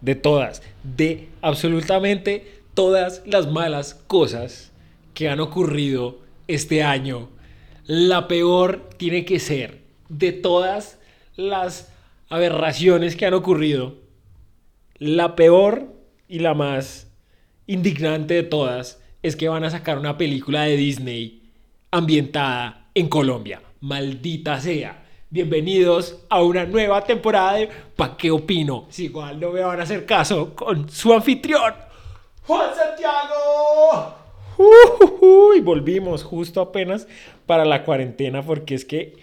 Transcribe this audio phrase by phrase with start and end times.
[0.00, 4.72] de todas, de absolutamente todas las malas cosas
[5.14, 7.28] que han ocurrido este año,
[7.86, 10.98] la peor tiene que ser de todas
[11.36, 11.92] las
[12.28, 13.96] aberraciones que han ocurrido,
[14.98, 15.94] la peor
[16.28, 17.08] y la más
[17.66, 21.42] indignante de todas es que van a sacar una película de Disney
[21.90, 23.62] ambientada en Colombia.
[23.80, 25.04] Maldita sea.
[25.32, 28.88] Bienvenidos a una nueva temporada de ¿Pa qué opino?
[28.90, 31.72] Si igual no me van a hacer caso con su anfitrión,
[32.48, 34.16] Juan Santiago.
[35.56, 37.06] y volvimos justo apenas
[37.46, 39.14] para la cuarentena porque es que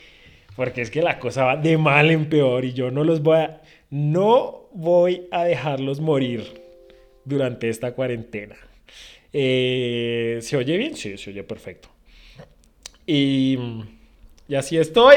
[0.56, 3.40] porque es que la cosa va de mal en peor y yo no los voy
[3.40, 6.62] a no voy a dejarlos morir
[7.26, 8.56] durante esta cuarentena.
[9.34, 10.96] Eh, ¿Se oye bien?
[10.96, 11.90] Sí, se oye perfecto.
[13.06, 13.60] Y,
[14.48, 15.16] y así estoy.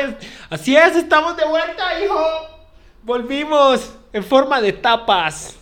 [0.49, 2.21] Así es, estamos de vuelta, hijo.
[3.03, 5.59] Volvimos en forma de tapas.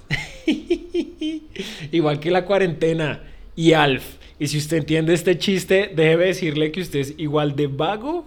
[1.92, 3.22] Igual que la cuarentena
[3.54, 4.16] y Alf.
[4.38, 8.24] Y si usted entiende este chiste, déjeme decirle que usted es igual de vago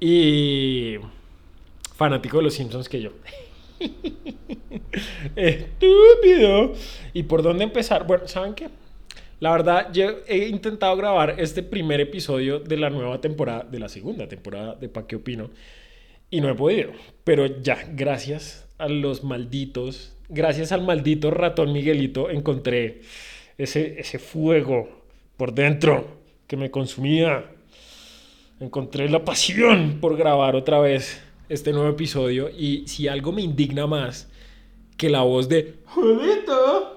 [0.00, 0.96] y
[1.94, 3.10] fanático de los Simpsons que yo.
[5.36, 6.72] Estúpido.
[7.12, 8.06] ¿Y por dónde empezar?
[8.06, 8.70] Bueno, ¿saben qué?
[9.38, 13.88] La verdad, yo he intentado grabar este primer episodio de la nueva temporada, de la
[13.90, 15.50] segunda temporada de Pa' qué opino,
[16.30, 16.92] y no he podido.
[17.22, 23.02] Pero ya, gracias a los malditos, gracias al maldito ratón Miguelito, encontré
[23.58, 24.88] ese, ese fuego
[25.36, 27.44] por dentro que me consumía.
[28.58, 33.86] Encontré la pasión por grabar otra vez este nuevo episodio y si algo me indigna
[33.86, 34.30] más
[34.96, 36.95] que la voz de Jolito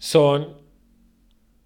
[0.00, 0.56] son,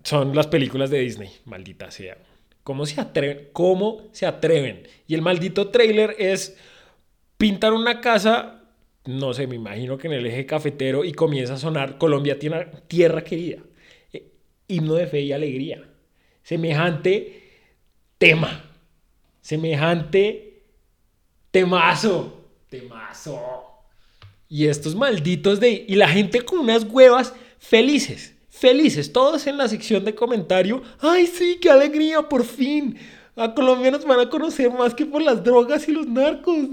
[0.02, 2.18] son las películas de Disney, maldita sea.
[2.64, 3.48] ¿Cómo se atreven?
[3.52, 4.88] ¿Cómo se atreven?
[5.06, 6.56] Y el maldito trailer es
[7.38, 8.64] pintar una casa,
[9.04, 12.66] no sé, me imagino que en el eje cafetero y comienza a sonar Colombia tiene
[12.88, 13.58] tierra querida.
[14.12, 14.32] Eh,
[14.66, 15.84] himno de fe y alegría.
[16.42, 17.42] Semejante
[18.19, 18.64] tema.
[19.41, 20.64] Semejante
[21.53, 22.50] Temazo.
[22.69, 23.84] Temazo.
[24.48, 25.84] Y estos malditos de...
[25.86, 28.34] Y la gente con unas huevas felices.
[28.48, 29.12] Felices.
[29.12, 30.82] Todos en la sección de comentario.
[31.00, 32.97] Ay, sí, qué alegría, por fin.
[33.37, 36.69] A Colombia nos van a conocer más que por las drogas y los narcos.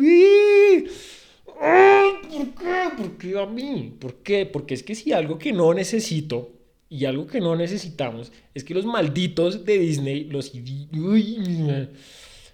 [1.55, 2.89] ¿Por qué?
[2.95, 3.95] ¿Por qué a mí?
[3.99, 4.45] ¿Por qué?
[4.45, 6.51] Porque es que si algo que no necesito
[6.87, 10.51] y algo que no necesitamos es que los malditos de Disney, los,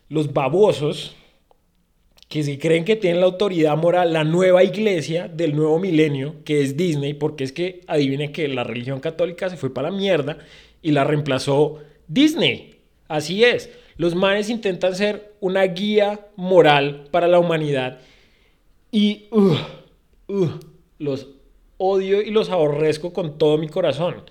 [0.07, 1.16] los babosos,
[2.27, 6.61] que si creen que tienen la autoridad moral, la nueva iglesia del nuevo milenio, que
[6.61, 10.37] es Disney, porque es que adivinen que la religión católica se fue para la mierda
[10.81, 12.81] y la reemplazó Disney.
[13.07, 17.99] Así es, los manes intentan ser una guía moral para la humanidad
[18.91, 19.55] y uh,
[20.27, 20.49] uh,
[20.99, 21.27] los
[21.77, 24.23] odio y los aborrezco con todo mi corazón.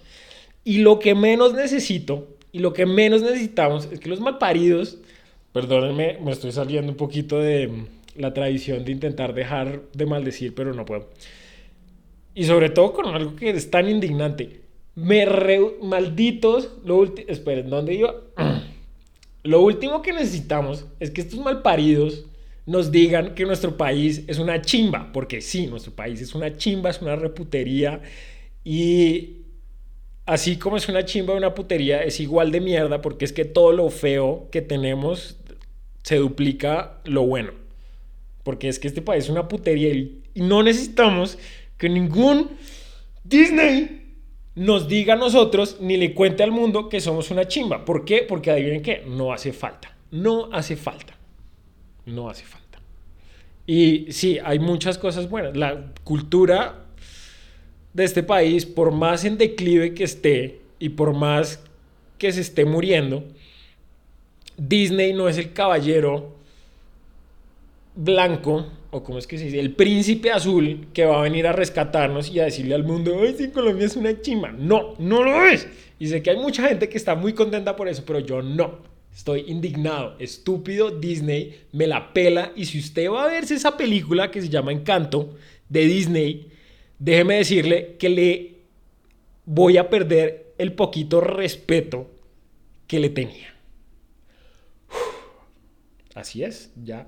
[0.64, 4.98] Y lo que menos necesito y lo que menos necesitamos es que los malparidos
[5.56, 10.74] Perdónenme, me estoy saliendo un poquito de la tradición de intentar dejar de maldecir, pero
[10.74, 11.08] no puedo.
[12.34, 14.60] Y sobre todo con algo que es tan indignante.
[14.96, 15.26] Me
[15.80, 18.16] malditos, lo esperen, ¿dónde iba?
[19.44, 22.26] lo último que necesitamos es que estos malparidos
[22.66, 26.90] nos digan que nuestro país es una chimba, porque sí, nuestro país es una chimba,
[26.90, 28.02] es una reputería
[28.62, 29.38] y
[30.26, 33.72] así como es una chimba, una putería, es igual de mierda porque es que todo
[33.72, 35.38] lo feo que tenemos
[36.06, 37.50] se duplica lo bueno.
[38.44, 41.36] Porque es que este país es una putería y, no necesitamos
[41.76, 42.50] que ningún
[43.24, 44.14] Disney
[44.54, 47.84] nos diga a nosotros ni le cuente al mundo que somos una chimba.
[47.84, 48.22] ¿Por qué?
[48.22, 49.96] Porque adivinen qué, no hace falta.
[50.12, 51.16] No hace falta.
[52.04, 52.78] No hace falta.
[53.66, 55.56] Y sí, hay muchas cosas buenas.
[55.56, 56.84] La cultura
[57.94, 61.64] de este país, por más en declive que esté y por más
[62.16, 63.24] que se esté muriendo,
[64.56, 66.36] Disney no es el caballero
[67.94, 71.52] blanco, o como es que se dice, el príncipe azul que va a venir a
[71.52, 74.52] rescatarnos y a decirle al mundo, ay, sí, Colombia es una chima.
[74.52, 75.66] No, no lo es.
[75.98, 78.96] Y sé que hay mucha gente que está muy contenta por eso, pero yo no.
[79.14, 80.14] Estoy indignado.
[80.18, 82.52] Estúpido Disney me la pela.
[82.54, 85.34] Y si usted va a verse esa película que se llama Encanto
[85.70, 86.48] de Disney,
[86.98, 88.54] déjeme decirle que le
[89.46, 92.10] voy a perder el poquito respeto
[92.86, 93.55] que le tenía.
[96.16, 97.06] Así es, ya.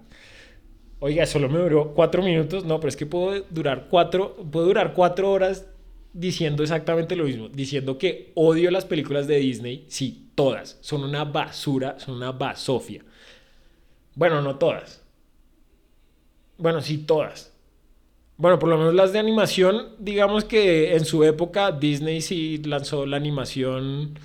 [1.00, 2.66] Oiga, solo me duró cuatro minutos.
[2.66, 5.66] No, pero es que puedo durar cuatro, puedo durar cuatro horas
[6.12, 7.48] diciendo exactamente lo mismo.
[7.48, 9.86] Diciendo que odio las películas de Disney.
[9.88, 10.76] Sí, todas.
[10.82, 13.02] Son una basura, son una basofia.
[14.14, 15.02] Bueno, no todas.
[16.58, 17.54] Bueno, sí, todas.
[18.36, 23.06] Bueno, por lo menos las de animación, digamos que en su época Disney sí lanzó
[23.06, 24.18] la animación,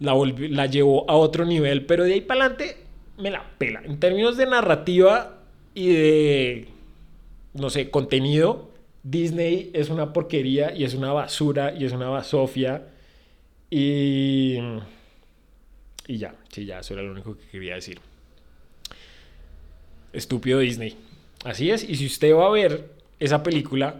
[0.00, 0.14] la,
[0.50, 2.81] la llevó a otro nivel, pero de ahí para adelante
[3.18, 3.82] me la pela.
[3.84, 5.38] En términos de narrativa
[5.74, 6.68] y de,
[7.54, 8.70] no sé, contenido,
[9.02, 12.88] Disney es una porquería y es una basura y es una basofia.
[13.70, 14.58] Y,
[16.06, 18.00] y ya, sí, ya, eso era lo único que quería decir.
[20.12, 20.96] Estúpido Disney.
[21.44, 23.96] Así es, y si usted va a ver esa película,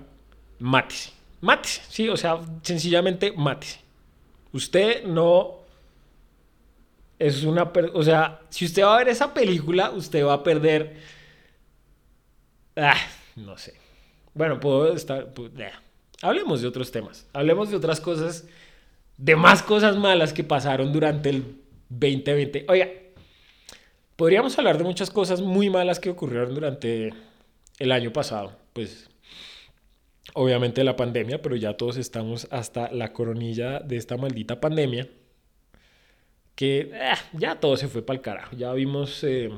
[0.59, 1.13] mátese.
[1.41, 3.81] Mátese, sí, o sea, sencillamente mátese.
[4.53, 5.62] Usted no
[7.27, 10.97] es una, o sea, si usted va a ver esa película, usted va a perder
[12.77, 12.97] ah,
[13.37, 13.75] no sé.
[14.35, 15.33] Bueno, puedo estar
[16.23, 17.27] Hablemos de otros temas.
[17.33, 18.47] Hablemos de otras cosas,
[19.17, 21.57] de más cosas malas que pasaron durante el
[21.89, 22.67] 2020.
[22.69, 22.89] Oiga,
[24.17, 27.13] podríamos hablar de muchas cosas muy malas que ocurrieron durante
[27.79, 28.57] el año pasado.
[28.73, 29.11] Pues
[30.35, 35.09] obviamente la pandemia, pero ya todos estamos hasta la coronilla de esta maldita pandemia.
[36.55, 38.57] Que eh, ya todo se fue para el carajo.
[38.57, 39.51] Ya vimos, eh,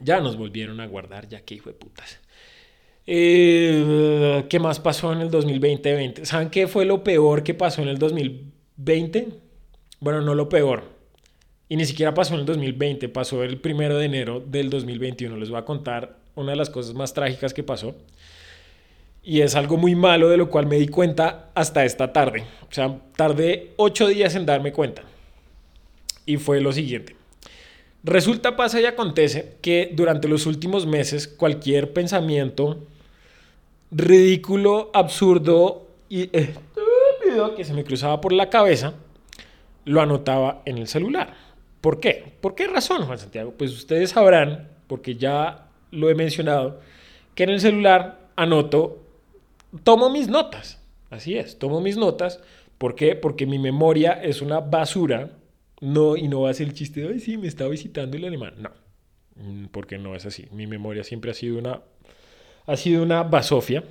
[0.00, 2.20] ya nos volvieron a guardar, ya que hijo de putas.
[3.06, 6.24] Eh, ¿Qué más pasó en el 2020?
[6.24, 9.28] ¿Saben qué fue lo peor que pasó en el 2020?
[10.00, 10.94] Bueno, no lo peor.
[11.68, 15.36] Y ni siquiera pasó en el 2020, pasó el primero de enero del 2021.
[15.36, 17.94] Les voy a contar una de las cosas más trágicas que pasó.
[19.22, 22.44] Y es algo muy malo de lo cual me di cuenta hasta esta tarde.
[22.68, 25.02] O sea, tardé ocho días en darme cuenta.
[26.26, 27.16] Y fue lo siguiente.
[28.02, 32.86] Resulta, pasa y acontece que durante los últimos meses cualquier pensamiento
[33.90, 38.94] ridículo, absurdo y estúpido que se me cruzaba por la cabeza,
[39.84, 41.34] lo anotaba en el celular.
[41.80, 42.32] ¿Por qué?
[42.40, 43.54] ¿Por qué razón, Juan Santiago?
[43.56, 46.80] Pues ustedes sabrán, porque ya lo he mencionado,
[47.34, 49.02] que en el celular anoto,
[49.82, 50.80] tomo mis notas.
[51.10, 52.40] Así es, tomo mis notas.
[52.78, 53.14] ¿Por qué?
[53.14, 55.30] Porque mi memoria es una basura.
[55.84, 58.24] No, y no va a ser el chiste de, ay, sí, me está visitando el
[58.24, 58.54] animal.
[58.58, 58.70] No,
[59.36, 60.46] mm, porque no es así.
[60.50, 61.82] Mi memoria siempre ha sido una
[62.66, 63.84] ha sido una basofia,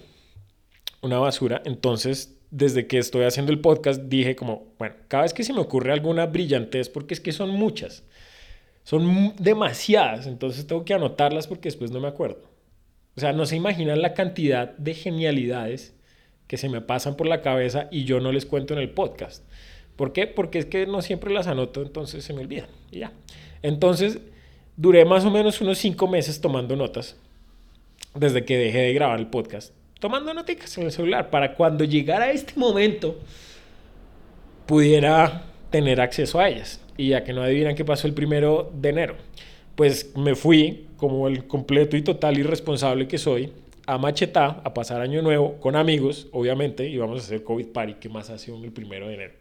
[1.02, 1.62] una basura.
[1.66, 5.60] Entonces, desde que estoy haciendo el podcast, dije como, bueno, cada vez que se me
[5.60, 8.04] ocurre alguna brillantez, porque es que son muchas,
[8.84, 12.42] son demasiadas, entonces tengo que anotarlas porque después no me acuerdo.
[13.16, 15.96] O sea, no se imaginan la cantidad de genialidades
[16.48, 19.44] que se me pasan por la cabeza y yo no les cuento en el podcast.
[19.96, 20.28] ¿Por qué?
[20.28, 22.70] Porque es que no siempre las anoto, entonces se me olvidan.
[22.92, 23.12] Y ya.
[23.62, 24.20] Entonces,
[24.76, 27.16] duré más o menos unos cinco meses tomando notas
[28.16, 32.32] desde que dejé de grabar el podcast, tomando notitas en el celular para cuando llegara
[32.32, 33.20] este momento
[34.66, 36.80] pudiera tener acceso a ellas.
[36.96, 39.16] Y ya que no adivinan qué pasó el primero de enero,
[39.76, 43.52] pues me fui como el completo y total irresponsable que soy
[43.86, 47.96] a Machetá a pasar año nuevo con amigos, obviamente, y vamos a hacer COVID Party,
[47.96, 49.34] que más hace el primero de enero.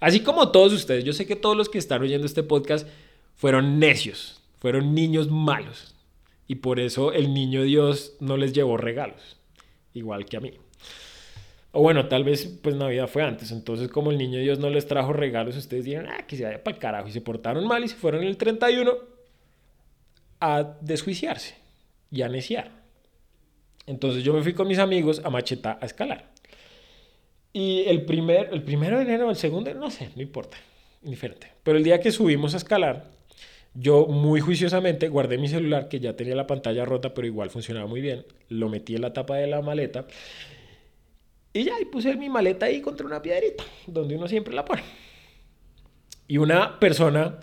[0.00, 2.86] Así como todos ustedes, yo sé que todos los que están oyendo este podcast
[3.34, 5.94] fueron necios, fueron niños malos,
[6.46, 9.36] y por eso el niño Dios no les llevó regalos,
[9.94, 10.52] igual que a mí.
[11.72, 14.86] O bueno, tal vez pues Navidad fue antes, entonces como el niño Dios no les
[14.86, 17.84] trajo regalos, ustedes dijeron, ah, que se vaya para el carajo y se portaron mal
[17.84, 18.92] y se fueron el 31
[20.40, 21.56] a desjuiciarse
[22.10, 22.70] y a neciar.
[23.86, 26.30] Entonces yo me fui con mis amigos a Macheta a escalar.
[27.52, 30.56] Y el, primer, el primero de enero, el segundo, no sé, no importa,
[31.02, 31.48] indiferente.
[31.62, 33.10] Pero el día que subimos a escalar,
[33.74, 37.86] yo muy juiciosamente guardé mi celular, que ya tenía la pantalla rota, pero igual funcionaba
[37.86, 38.24] muy bien.
[38.48, 40.06] Lo metí en la tapa de la maleta.
[41.52, 44.82] Y ya, y puse mi maleta ahí contra una piedrita, donde uno siempre la pone.
[46.26, 47.40] Y una persona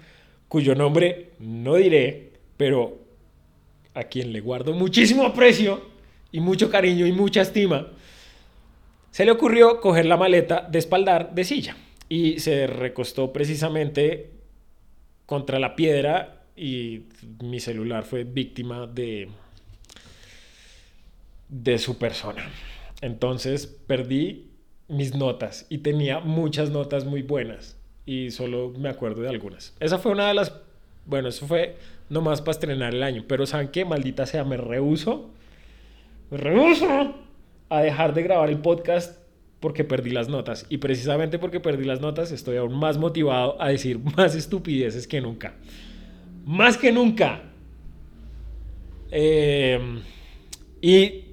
[0.47, 2.99] cuyo nombre no diré, pero
[3.93, 5.81] a quien le guardo muchísimo aprecio
[6.31, 7.91] y mucho cariño y mucha estima,
[9.15, 11.77] se le ocurrió coger la maleta de espaldar de silla
[12.09, 14.31] y se recostó precisamente
[15.25, 17.03] contra la piedra y
[17.41, 19.29] mi celular fue víctima de,
[21.47, 22.43] de su persona.
[22.99, 24.49] Entonces perdí
[24.89, 29.77] mis notas y tenía muchas notas muy buenas y solo me acuerdo de algunas.
[29.79, 30.51] Esa fue una de las,
[31.05, 31.77] bueno, eso fue
[32.09, 33.85] nomás para estrenar el año, pero ¿saben qué?
[33.85, 35.29] Maldita sea, me rehuso,
[36.29, 37.24] me rehuso
[37.69, 39.19] a dejar de grabar el podcast
[39.59, 40.65] porque perdí las notas.
[40.69, 45.21] Y precisamente porque perdí las notas estoy aún más motivado a decir más estupideces que
[45.21, 45.55] nunca.
[46.45, 47.41] Más que nunca.
[49.11, 49.79] Eh,
[50.81, 51.23] y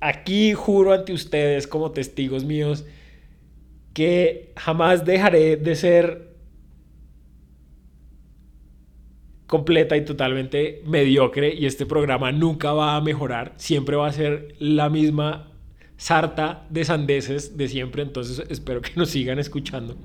[0.00, 2.84] aquí juro ante ustedes como testigos míos
[3.92, 6.35] que jamás dejaré de ser
[9.46, 14.54] completa y totalmente mediocre y este programa nunca va a mejorar, siempre va a ser
[14.58, 15.52] la misma
[15.96, 19.96] sarta de sandeces de siempre, entonces espero que nos sigan escuchando.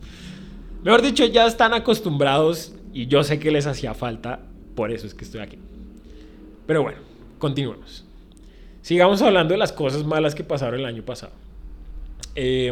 [0.83, 4.41] Mejor dicho, ya están acostumbrados y yo sé que les hacía falta,
[4.75, 5.57] por eso es que estoy aquí.
[6.65, 6.99] Pero bueno,
[7.39, 8.05] continuemos.
[8.81, 11.33] Sigamos hablando de las cosas malas que pasaron el año pasado.
[12.35, 12.71] Eh,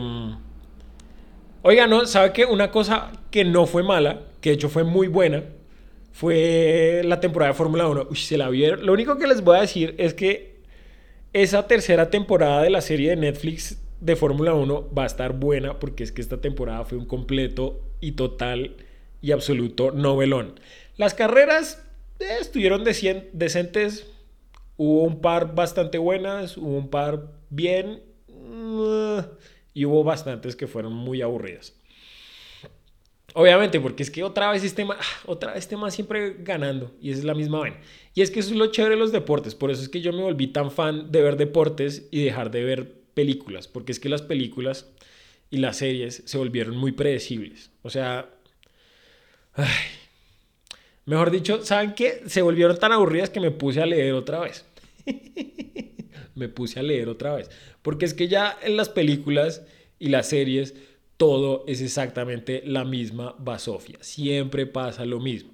[1.61, 2.45] oiga, no, ¿sabe qué?
[2.45, 5.43] Una cosa que no fue mala, que de hecho fue muy buena,
[6.11, 8.07] fue la temporada de Fórmula 1.
[8.09, 8.85] Uy, se la vieron.
[8.85, 10.59] Lo único que les voy a decir es que
[11.33, 15.79] esa tercera temporada de la serie de Netflix de Fórmula 1 va a estar buena
[15.79, 18.77] porque es que esta temporada fue un completo y total
[19.21, 20.59] y absoluto novelón.
[20.97, 21.85] Las carreras
[22.19, 24.07] eh, estuvieron decentes,
[24.77, 29.19] hubo un par bastante buenas, hubo un par bien mm,
[29.73, 31.78] y hubo bastantes que fueron muy aburridas.
[33.33, 37.11] Obviamente, porque es que otra vez este más, otra vez este más siempre ganando y
[37.11, 37.79] es la misma vaina.
[38.15, 40.11] Y es que eso es lo chévere de los deportes, por eso es que yo
[40.13, 44.09] me volví tan fan de ver deportes y dejar de ver películas, porque es que
[44.09, 44.91] las películas
[45.49, 47.71] y las series se volvieron muy predecibles.
[47.81, 48.29] O sea,
[51.05, 52.23] mejor dicho, ¿saben qué?
[52.27, 54.65] Se volvieron tan aburridas que me puse a leer otra vez.
[56.35, 57.49] me puse a leer otra vez,
[57.81, 59.63] porque es que ya en las películas
[59.99, 60.75] y las series
[61.19, 63.97] todo es exactamente la misma basofia.
[63.99, 65.51] Siempre pasa lo mismo.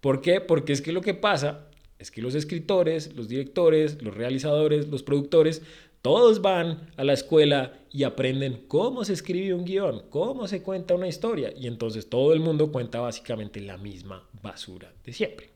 [0.00, 0.40] ¿Por qué?
[0.40, 1.66] Porque es que lo que pasa
[1.98, 5.62] es que los escritores, los directores, los realizadores, los productores,
[6.02, 10.94] todos van a la escuela y aprenden cómo se escribe un guion, cómo se cuenta
[10.94, 11.52] una historia.
[11.56, 15.50] Y entonces todo el mundo cuenta básicamente la misma basura de siempre.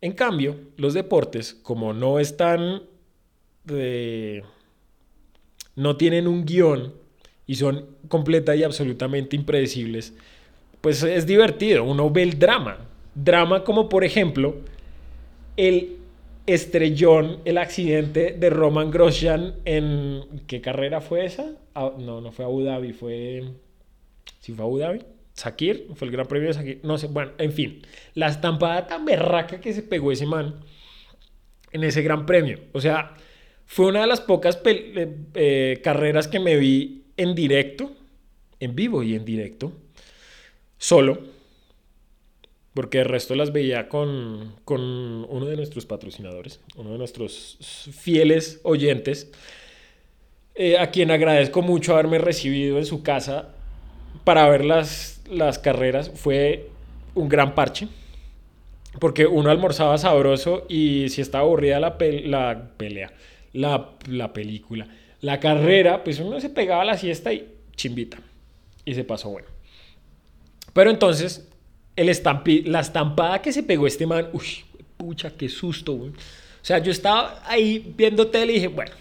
[0.00, 2.82] En cambio, los deportes, como no están...
[3.62, 4.42] De...
[5.76, 6.99] no tienen un guion
[7.50, 10.14] y son completa y absolutamente impredecibles,
[10.80, 11.82] pues es divertido.
[11.82, 12.78] Uno ve el drama.
[13.12, 14.54] Drama como por ejemplo
[15.56, 15.96] el
[16.46, 20.22] estrellón, el accidente de Roman Grosjean en...
[20.46, 21.56] ¿Qué carrera fue esa?
[21.74, 23.42] Ah, no, no fue Abu Dhabi, fue...
[24.38, 25.00] ¿Sí fue Abu Dhabi?
[25.32, 27.82] Sakir, fue el gran premio de Sakir, no sé, bueno, en fin,
[28.14, 30.60] la estampada tan berraca que se pegó ese man
[31.72, 32.60] en ese gran premio.
[32.70, 33.16] O sea,
[33.66, 37.92] fue una de las pocas eh, eh, carreras que me vi en directo,
[38.60, 39.72] en vivo y en directo,
[40.78, 41.18] solo,
[42.72, 47.58] porque el resto las veía con, con uno de nuestros patrocinadores, uno de nuestros
[47.92, 49.30] fieles oyentes,
[50.54, 53.50] eh, a quien agradezco mucho haberme recibido en su casa
[54.24, 56.10] para ver las, las carreras.
[56.14, 56.70] Fue
[57.14, 57.86] un gran parche,
[58.98, 63.12] porque uno almorzaba sabroso y si estaba aburrida la, la pelea,
[63.52, 64.88] la, la película
[65.20, 68.18] la carrera, pues uno se pegaba a la siesta y chimbita.
[68.84, 69.48] Y se pasó bueno.
[70.72, 71.48] Pero entonces,
[71.96, 74.46] el estampi, la estampada que se pegó este man, uy,
[74.96, 76.12] pucha, qué susto, O
[76.62, 78.92] sea, yo estaba ahí viendo tele y dije, bueno,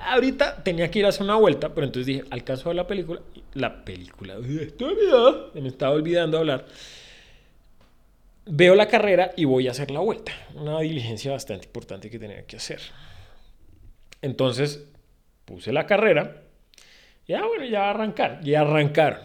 [0.00, 2.86] ahorita tenía que ir a hacer una vuelta, pero entonces dije, alcanzo a ver la
[2.86, 3.20] película.
[3.54, 4.36] La película,
[5.54, 6.66] me estaba olvidando hablar.
[8.44, 10.32] Veo la carrera y voy a hacer la vuelta.
[10.54, 12.80] Una diligencia bastante importante que tenía que hacer.
[14.22, 14.84] Entonces,
[15.46, 16.42] puse la carrera,
[17.26, 19.24] ya ah, bueno, ya va a arrancar, y arrancar.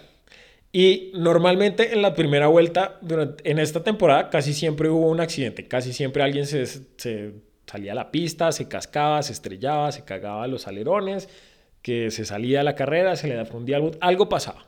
[0.72, 5.68] Y normalmente en la primera vuelta, durante, en esta temporada, casi siempre hubo un accidente,
[5.68, 7.34] casi siempre alguien se, se
[7.68, 11.28] salía a la pista, se cascaba, se estrellaba, se cagaba los alerones,
[11.82, 14.66] que se salía de la carrera, se le fundía algo, algo pasaba.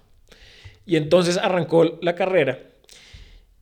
[0.85, 2.59] Y entonces arrancó la carrera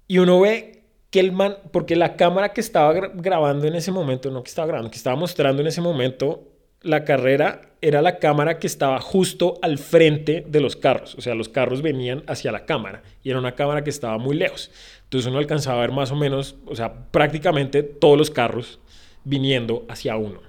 [0.07, 4.31] y uno ve que el man, porque la cámara que estaba grabando en ese momento,
[4.31, 6.47] no que estaba grabando, que estaba mostrando en ese momento
[6.81, 11.15] la carrera era la cámara que estaba justo al frente de los carros.
[11.15, 14.35] O sea, los carros venían hacia la cámara y era una cámara que estaba muy
[14.35, 14.71] lejos.
[15.03, 18.79] Entonces uno alcanzaba a ver más o menos, o sea, prácticamente todos los carros
[19.23, 20.41] viniendo hacia uno.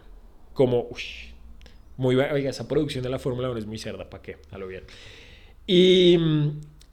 [0.53, 1.03] Como, uy,
[1.97, 4.37] muy, oiga, esa producción de la Fórmula 1 es muy cerda, ¿para qué?
[4.51, 4.85] A lo bien.
[5.67, 6.19] Y,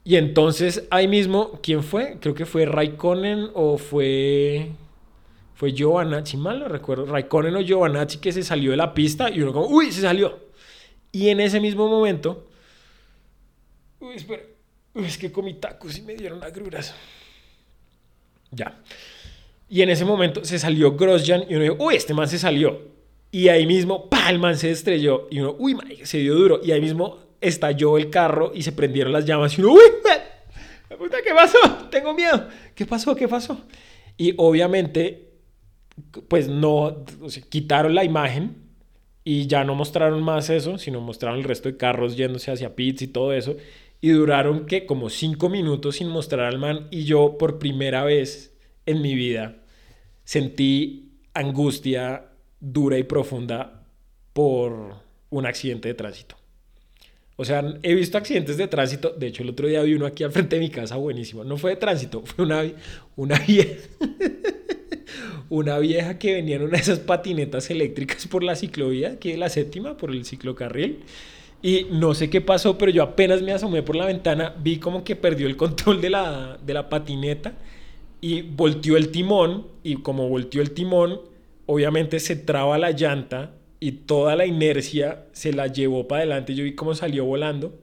[0.04, 2.16] y entonces ahí mismo, ¿quién fue?
[2.20, 4.70] Creo que fue Raikkonen o fue
[5.60, 9.42] fue Giovanazzi, mal no recuerdo, Raikkonen o Giovanazzi que se salió de la pista y
[9.42, 10.48] uno como, uy, se salió.
[11.12, 12.48] Y en ese mismo momento,
[13.98, 14.42] uy, espera,
[14.94, 16.94] es que comí tacos y me dieron agruras.
[18.50, 18.80] Ya.
[19.68, 22.80] Y en ese momento se salió Grosjean y uno dijo, uy, este man se salió.
[23.30, 25.28] Y ahí mismo, pa, el man se estrelló.
[25.30, 26.60] Y uno, uy, man, se dio duro.
[26.64, 29.58] Y ahí mismo estalló el carro y se prendieron las llamas.
[29.58, 29.80] Y uno, uy,
[30.96, 31.58] puta, ¿qué pasó?
[31.90, 32.48] Tengo miedo.
[32.74, 33.14] ¿Qué pasó?
[33.14, 33.60] ¿Qué pasó?
[34.16, 35.29] Y obviamente
[36.28, 37.04] pues no,
[37.48, 38.56] quitaron la imagen
[39.24, 43.02] y ya no mostraron más eso, sino mostraron el resto de carros yéndose hacia pits
[43.02, 43.56] y todo eso.
[44.00, 48.56] Y duraron que como cinco minutos sin mostrar al man y yo por primera vez
[48.86, 49.58] en mi vida
[50.24, 52.30] sentí angustia
[52.60, 53.84] dura y profunda
[54.32, 54.94] por
[55.28, 56.36] un accidente de tránsito.
[57.36, 59.10] O sea, he visto accidentes de tránsito.
[59.10, 61.42] De hecho, el otro día vi uno aquí al frente de mi casa, buenísimo.
[61.42, 62.62] No fue de tránsito, fue una,
[63.16, 63.88] una vieja.
[65.50, 69.38] Una vieja que venía en una de esas patinetas eléctricas por la ciclovía, que es
[69.38, 71.00] la séptima, por el ciclocarril.
[71.60, 75.04] Y no sé qué pasó, pero yo apenas me asomé por la ventana, vi como
[75.04, 77.54] que perdió el control de la, de la patineta
[78.20, 79.66] y volteó el timón.
[79.82, 81.20] Y como volteó el timón,
[81.66, 86.54] obviamente se traba la llanta y toda la inercia se la llevó para adelante.
[86.54, 87.78] Yo vi cómo salió volando.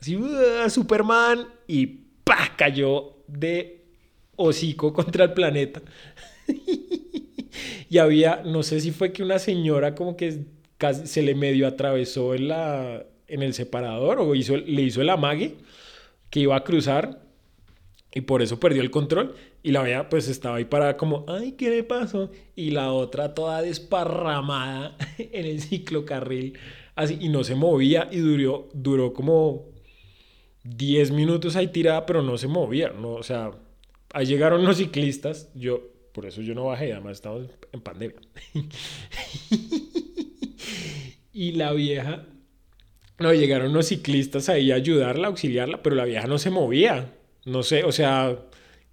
[0.00, 0.18] Así,
[0.68, 1.46] Superman.
[1.68, 1.86] Y
[2.24, 2.56] ¡pah!
[2.56, 3.84] cayó de
[4.36, 5.80] hocico contra el planeta.
[7.94, 10.46] y había, no sé si fue que una señora como que
[10.78, 15.10] casi se le medio atravesó en, la, en el separador o hizo, le hizo el
[15.10, 15.58] amague
[16.28, 17.20] que iba a cruzar
[18.12, 19.36] y por eso perdió el control.
[19.62, 22.32] Y la veía pues estaba ahí parada como, ay, ¿qué le pasó?
[22.56, 26.58] Y la otra toda desparramada en el ciclocarril,
[26.96, 29.66] así, y no se movía y duró, duró como
[30.64, 33.52] 10 minutos ahí tirada, pero no se movía, no, o sea,
[34.12, 38.20] ahí llegaron los ciclistas, yo, por eso yo no bajé, además estamos en pandemia.
[41.32, 42.24] y la vieja,
[43.18, 47.12] no, llegaron los ciclistas ahí a ayudarla, a auxiliarla, pero la vieja no se movía.
[47.44, 48.38] No sé, o sea,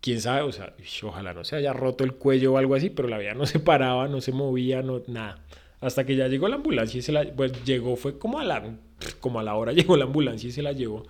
[0.01, 0.73] quién sabe, o sea,
[1.03, 3.59] ojalá no se haya roto el cuello o algo así, pero la vieja no se
[3.59, 5.43] paraba, no se movía, no, nada.
[5.79, 8.77] Hasta que ya llegó la ambulancia y se la, pues llegó, fue como a la,
[9.19, 11.05] como a la hora llegó la ambulancia y se la llevó.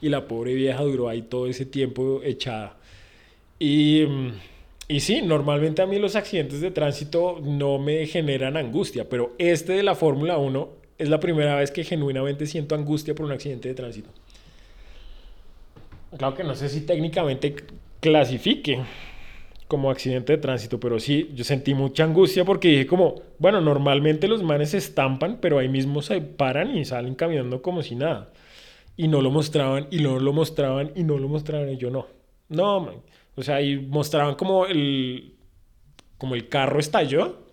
[0.00, 2.76] Y la pobre vieja duró ahí todo ese tiempo echada.
[3.58, 4.04] Y,
[4.88, 9.72] y sí, normalmente a mí los accidentes de tránsito no me generan angustia, pero este
[9.72, 13.68] de la Fórmula 1 es la primera vez que genuinamente siento angustia por un accidente
[13.68, 14.10] de tránsito.
[16.16, 17.56] Claro que no sé si técnicamente
[18.00, 18.80] clasifique
[19.68, 24.28] como accidente de tránsito, pero sí, yo sentí mucha angustia porque dije como, bueno, normalmente
[24.28, 28.32] los manes se estampan, pero ahí mismo se paran y salen caminando como si nada.
[28.96, 32.06] Y no lo mostraban, y no lo mostraban, y no lo mostraban, y yo no.
[32.48, 32.94] No, man.
[33.36, 35.34] O sea, y mostraban como el,
[36.18, 37.46] como el carro estalló.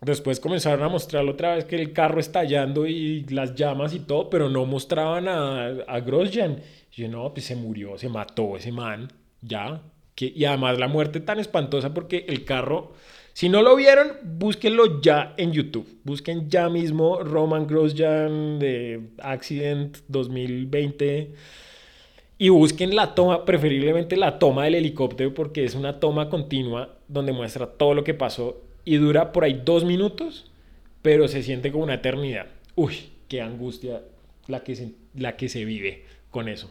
[0.00, 4.28] Después comenzaron a mostrarlo otra vez que el carro estallando y las llamas y todo,
[4.30, 6.60] pero no mostraban a, a Grosjean.
[6.92, 9.82] yo, no, pues se murió, se mató ese man, ya.
[10.14, 12.92] Que, y además la muerte tan espantosa porque el carro,
[13.34, 16.00] si no lo vieron, búsquenlo ya en YouTube.
[16.04, 21.34] Busquen ya mismo Roman Grosjean de Accident 2020
[22.38, 27.32] y busquen la toma, preferiblemente la toma del helicóptero porque es una toma continua donde
[27.32, 30.50] muestra todo lo que pasó y dura por ahí dos minutos,
[31.02, 32.46] pero se siente como una eternidad.
[32.74, 34.02] Uy, qué angustia
[34.46, 36.70] la que se, la que se vive con eso.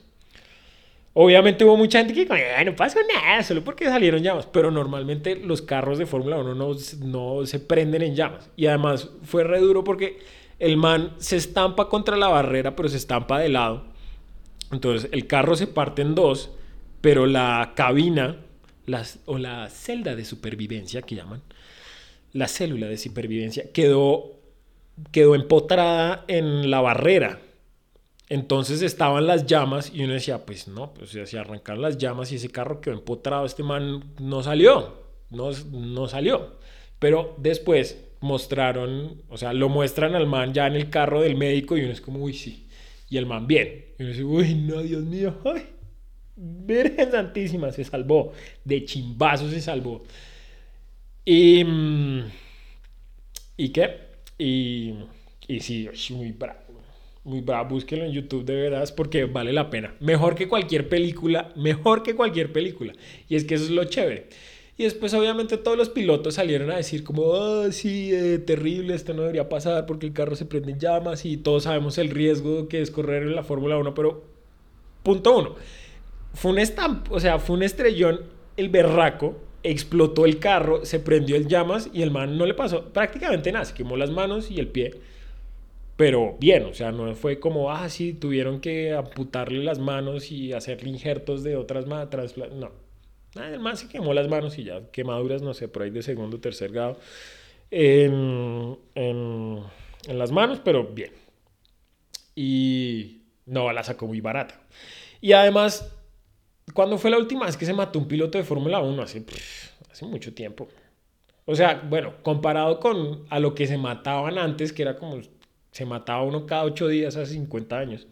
[1.18, 5.62] Obviamente hubo mucha gente que no pasó nada, solo porque salieron llamas, pero normalmente los
[5.62, 6.76] carros de Fórmula 1 no,
[7.06, 8.50] no se prenden en llamas.
[8.58, 10.20] Y además fue re duro porque
[10.60, 13.95] el man se estampa contra la barrera, pero se estampa de lado.
[14.76, 16.52] Entonces el carro se parte en dos,
[17.02, 18.38] pero la cabina
[19.26, 21.42] o la celda de supervivencia que llaman,
[22.34, 24.34] la célula de supervivencia quedó,
[25.12, 27.40] quedó empotrada en la barrera.
[28.28, 32.36] Entonces estaban las llamas y uno decía, pues no, pues si arrancaron las llamas y
[32.36, 34.96] ese carro quedó empotrado, este man no salió,
[35.30, 36.58] no, no salió.
[37.00, 41.78] Pero después mostraron, o sea, lo muestran al man ya en el carro del médico
[41.78, 42.68] y uno es como, uy, sí.
[43.10, 43.85] Y el man bien.
[43.98, 45.66] Y uno dice, uy, no, Dios mío, ay,
[46.36, 48.34] Virgen Santísima, se salvó.
[48.64, 50.04] De chimbazo se salvó.
[51.24, 51.64] Y.
[51.64, 52.24] Mm,
[53.58, 54.00] ¿Y qué?
[54.38, 54.94] Y,
[55.48, 56.66] y sí, muy bravo
[57.26, 59.96] muy bravo, búsquenlo en YouTube de verdad porque vale la pena.
[60.00, 62.94] Mejor que cualquier película, mejor que cualquier película.
[63.28, 64.30] Y es que eso es lo chévere.
[64.78, 69.14] Y después obviamente todos los pilotos salieron a decir como, oh, sí, eh, terrible, esto
[69.14, 72.68] no debería pasar porque el carro se prende en llamas y todos sabemos el riesgo
[72.68, 74.24] que es correr en la Fórmula 1, pero
[75.02, 75.56] punto uno,
[76.34, 78.22] fue un estamp, o sea, fue un estrellón,
[78.58, 82.86] el berraco, explotó el carro, se prendió en llamas y el man no le pasó
[82.92, 84.92] prácticamente nada, se quemó las manos y el pie
[85.96, 90.52] pero bien, o sea, no fue como, ah, sí, tuvieron que amputarle las manos y
[90.54, 92.85] hacerle injertos de otras manos, no.
[93.36, 96.72] Además se quemó las manos y ya quemaduras, no sé, por ahí de segundo tercer
[96.72, 96.98] grado
[97.72, 99.64] en, en,
[100.08, 101.12] las manos, pero bien.
[102.36, 104.60] Y no, la sacó muy barata.
[105.22, 105.92] Y además,
[106.74, 109.02] ¿cuándo fue la última vez que se mató un piloto de Fórmula 1?
[109.02, 109.26] Hace,
[109.92, 110.68] hace mucho tiempo.
[111.46, 115.22] O sea, bueno, comparado con a lo que se mataban antes, que era como
[115.72, 118.08] se mataba uno cada ocho días hace 50 años.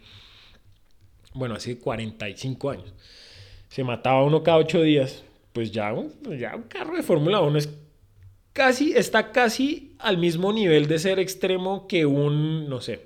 [1.33, 2.93] Bueno, hace 45 años.
[3.73, 5.23] Se mataba uno cada ocho días.
[5.51, 7.69] pues ya un, ya un carro de Fórmula 1 es
[8.53, 13.01] casi, está casi al mismo nivel de ser extremo que un, no sé,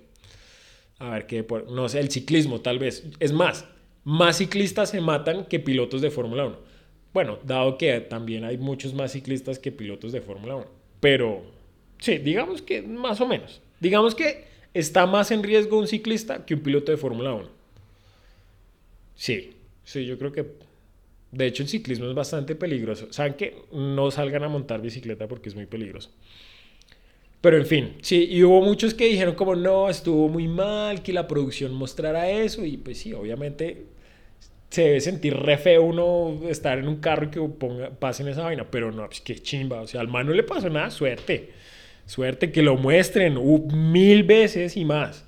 [0.99, 3.05] a ver qué, no sé, el ciclismo tal vez.
[3.21, 3.63] Es más,
[4.03, 6.57] más ciclistas se matan que pilotos de Fórmula 1.
[7.13, 10.65] Bueno, dado que también hay muchos más ciclistas que pilotos de Fórmula 1.
[10.99, 11.43] Pero,
[11.99, 13.61] sí, digamos que más o menos.
[13.79, 17.49] Digamos que está más en riesgo un ciclista que un piloto de Fórmula 1.
[19.15, 19.56] Sí,
[19.87, 20.45] sí, yo creo que...
[21.31, 23.11] De hecho, el ciclismo es bastante peligroso.
[23.11, 26.11] ¿Saben que No salgan a montar bicicleta porque es muy peligroso.
[27.41, 31.13] Pero en fin, sí, y hubo muchos que dijeron como no, estuvo muy mal, que
[31.13, 33.85] la producción mostrara eso, y pues sí, obviamente
[34.69, 38.43] se debe sentir re feo uno estar en un carro y que ponga, pasen esa
[38.43, 41.51] vaina, pero no, pues qué chimba, o sea, al man no le pasó nada, suerte,
[42.05, 43.37] suerte que lo muestren
[43.91, 45.26] mil veces y más.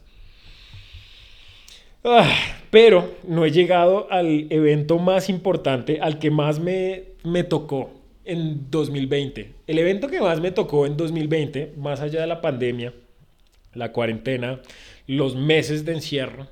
[2.03, 2.33] Ah,
[2.69, 7.91] pero no he llegado al evento más importante, al que más me, me tocó
[8.23, 9.53] en 2020.
[9.67, 12.93] El evento que más me tocó en 2020, más allá de la pandemia,
[13.73, 14.61] la cuarentena,
[15.07, 16.47] los meses de encierro,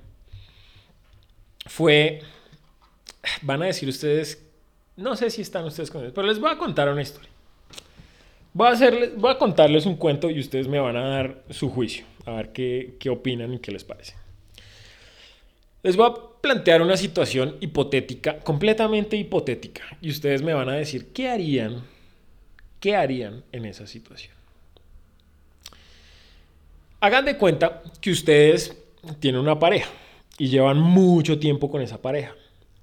[1.66, 2.22] fue,
[3.42, 4.44] van a decir ustedes,
[4.96, 7.30] no sé si están ustedes con eso, pero les voy a contar una historia.
[8.54, 11.70] Voy a, hacerles, voy a contarles un cuento y ustedes me van a dar su
[11.70, 14.16] juicio, a ver qué, qué opinan y qué les parece.
[15.88, 21.13] Les voy a plantear una situación hipotética, completamente hipotética, y ustedes me van a decir
[21.13, 21.82] qué harían,
[22.82, 24.36] qué harían en esa situación.
[27.00, 28.76] Hagan de cuenta que ustedes
[29.21, 29.89] tienen una pareja
[30.38, 32.36] y llevan mucho tiempo con esa pareja.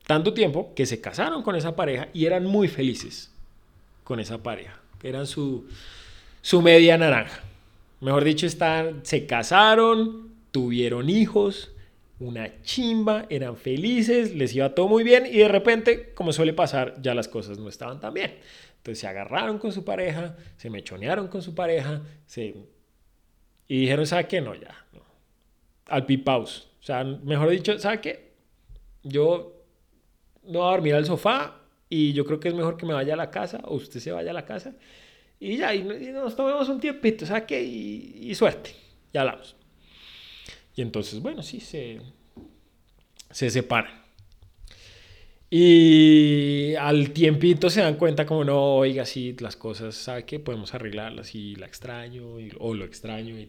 [0.06, 3.30] Tanto tiempo que se casaron con esa pareja y eran muy felices
[4.02, 4.80] con esa pareja.
[5.02, 5.68] Eran su,
[6.40, 7.42] su media naranja.
[8.00, 11.70] Mejor dicho, están, se casaron, tuvieron hijos,
[12.24, 16.94] una chimba, eran felices, les iba todo muy bien y de repente, como suele pasar,
[17.02, 18.38] ya las cosas no estaban tan bien.
[18.78, 22.54] Entonces se agarraron con su pareja, se mechonearon con su pareja, se...
[23.68, 24.40] y dijeron, ¿sabe qué?
[24.40, 24.74] No, ya,
[25.86, 26.68] al pipaus.
[26.80, 28.32] O sea, mejor dicho, ¿sabe qué?
[29.02, 29.64] Yo
[30.44, 33.14] no voy a dormir al sofá y yo creo que es mejor que me vaya
[33.14, 34.74] a la casa o usted se vaya a la casa
[35.40, 37.62] y ya, y, nos tomemos un tiempito, ¿sabe qué?
[37.62, 38.70] Y, y suerte,
[39.12, 39.56] ya hablamos.
[40.76, 42.00] Y entonces, bueno, sí, se,
[43.30, 44.04] se separan.
[45.50, 50.40] Y al tiempito se dan cuenta como no, oiga, sí, las cosas, ¿sabe qué?
[50.40, 53.48] Podemos arreglarlas y la extraño o lo extraño y,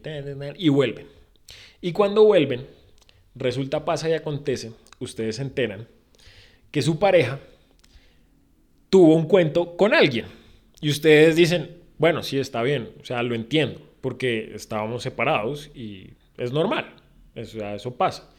[0.58, 1.08] y vuelven.
[1.82, 2.68] Y cuando vuelven,
[3.34, 5.88] resulta, pasa y acontece, ustedes se enteran
[6.70, 7.40] que su pareja
[8.90, 10.26] tuvo un cuento con alguien.
[10.82, 16.12] Y ustedes dicen, bueno, sí, está bien, o sea, lo entiendo, porque estábamos separados y
[16.38, 16.94] es normal.
[17.36, 18.30] Eso, pasa.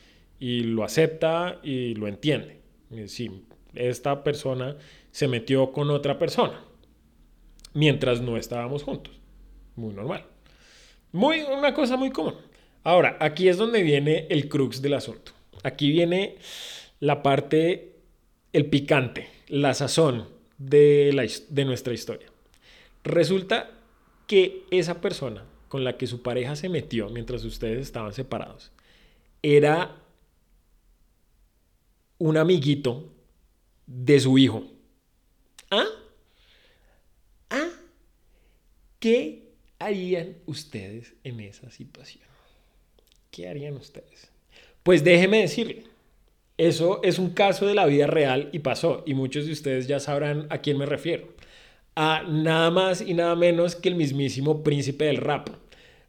[0.40, 2.60] Y lo acepta y lo entiende.
[3.06, 4.76] Sí, esta persona
[5.10, 6.62] se metió con otra persona
[7.74, 9.14] mientras no estábamos juntos.
[9.76, 10.24] Muy normal.
[11.12, 12.34] Muy, una cosa muy común.
[12.82, 15.32] Ahora, aquí es donde viene el crux del asunto.
[15.62, 16.36] Aquí viene
[17.00, 17.96] la parte,
[18.52, 20.28] el picante, la sazón
[20.58, 22.28] de, la, de nuestra historia.
[23.04, 23.70] Resulta
[24.26, 28.72] que esa persona con la que su pareja se metió mientras ustedes estaban separados
[29.42, 30.02] era
[32.18, 33.12] un amiguito
[33.86, 34.64] de su hijo.
[35.70, 35.86] ¿Ah?
[37.50, 37.68] ¿Ah?
[38.98, 42.24] ¿Qué harían ustedes en esa situación?
[43.30, 44.30] ¿Qué harían ustedes?
[44.82, 45.84] Pues déjeme decirle,
[46.58, 50.00] eso es un caso de la vida real y pasó, y muchos de ustedes ya
[50.00, 51.28] sabrán a quién me refiero.
[51.94, 55.48] A nada más y nada menos que el mismísimo príncipe del rap.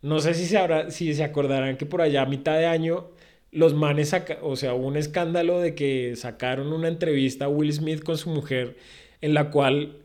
[0.01, 3.09] No sé si se, si se acordarán que por allá a mitad de año
[3.51, 8.17] los manes, o sea, un escándalo de que sacaron una entrevista a Will Smith con
[8.17, 8.77] su mujer
[9.21, 9.97] en la cual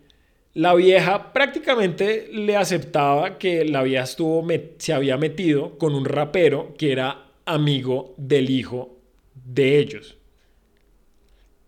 [0.54, 4.46] la vieja prácticamente le aceptaba que la vieja estuvo
[4.78, 8.96] se había metido con un rapero que era amigo del hijo
[9.34, 10.16] de ellos.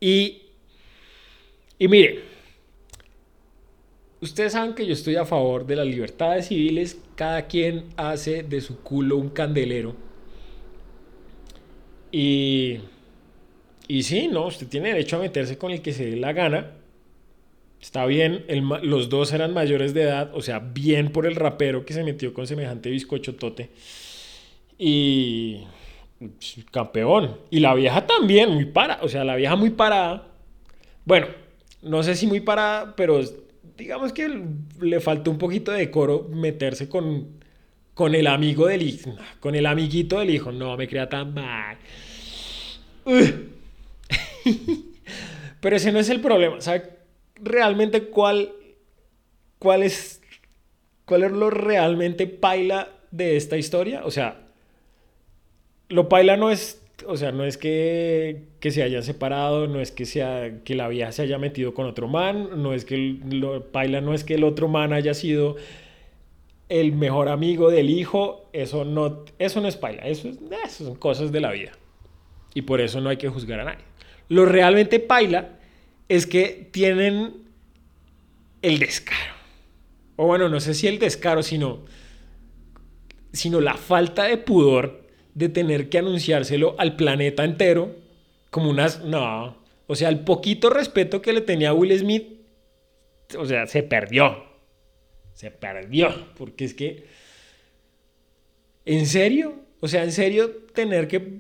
[0.01, 0.43] Y,
[1.79, 2.21] y mire,
[4.21, 8.61] ustedes saben que yo estoy a favor de las libertades civiles, cada quien hace de
[8.61, 9.97] su culo un candelero
[12.17, 12.79] y,
[13.89, 16.71] y sí, no, usted tiene derecho a meterse con el que se dé la gana.
[17.81, 18.45] Está bien,
[18.83, 22.33] los dos eran mayores de edad, o sea, bien por el rapero que se metió
[22.33, 23.71] con semejante bizcocho tote.
[24.79, 25.65] Y
[26.71, 27.37] campeón.
[27.51, 30.29] Y la vieja también, muy para, o sea, la vieja muy parada.
[31.05, 31.27] Bueno,
[31.83, 33.23] no sé si muy parada, pero
[33.77, 34.41] digamos que
[34.81, 37.43] le faltó un poquito de decoro meterse con
[37.95, 41.79] con el amigo del hijo, con el amiguito del hijo, no me crea tan mal.
[45.61, 46.95] Pero ese no es el problema, ¿sabe?
[47.37, 48.53] realmente cuál,
[49.59, 50.21] cuál es,
[51.05, 54.05] cuál es lo realmente paila de esta historia.
[54.05, 54.41] O sea,
[55.89, 59.91] lo paila no es, o sea, no es que, que se hayan separado, no es
[59.91, 63.65] que, sea, que la vieja se haya metido con otro man, no es que lo
[63.65, 65.57] paila no es que el otro man haya sido
[66.69, 71.31] el mejor amigo del hijo, eso no, eso no es paila, eso, eso son cosas
[71.31, 71.73] de la vida.
[72.55, 73.85] Y por eso no hay que juzgar a nadie.
[74.29, 75.59] Lo realmente paila
[76.09, 77.45] es que tienen
[78.63, 79.35] el descaro.
[80.17, 81.85] O bueno, no sé si el descaro, sino,
[83.33, 87.97] sino la falta de pudor de tener que anunciárselo al planeta entero
[88.51, 89.05] como unas...
[89.05, 92.25] No, o sea, el poquito respeto que le tenía a Will Smith,
[93.37, 94.45] o sea, se perdió.
[95.35, 96.33] Se perdió.
[96.37, 97.05] Porque es que...
[98.85, 99.57] ¿En serio?
[99.81, 101.39] O sea, en serio tener que,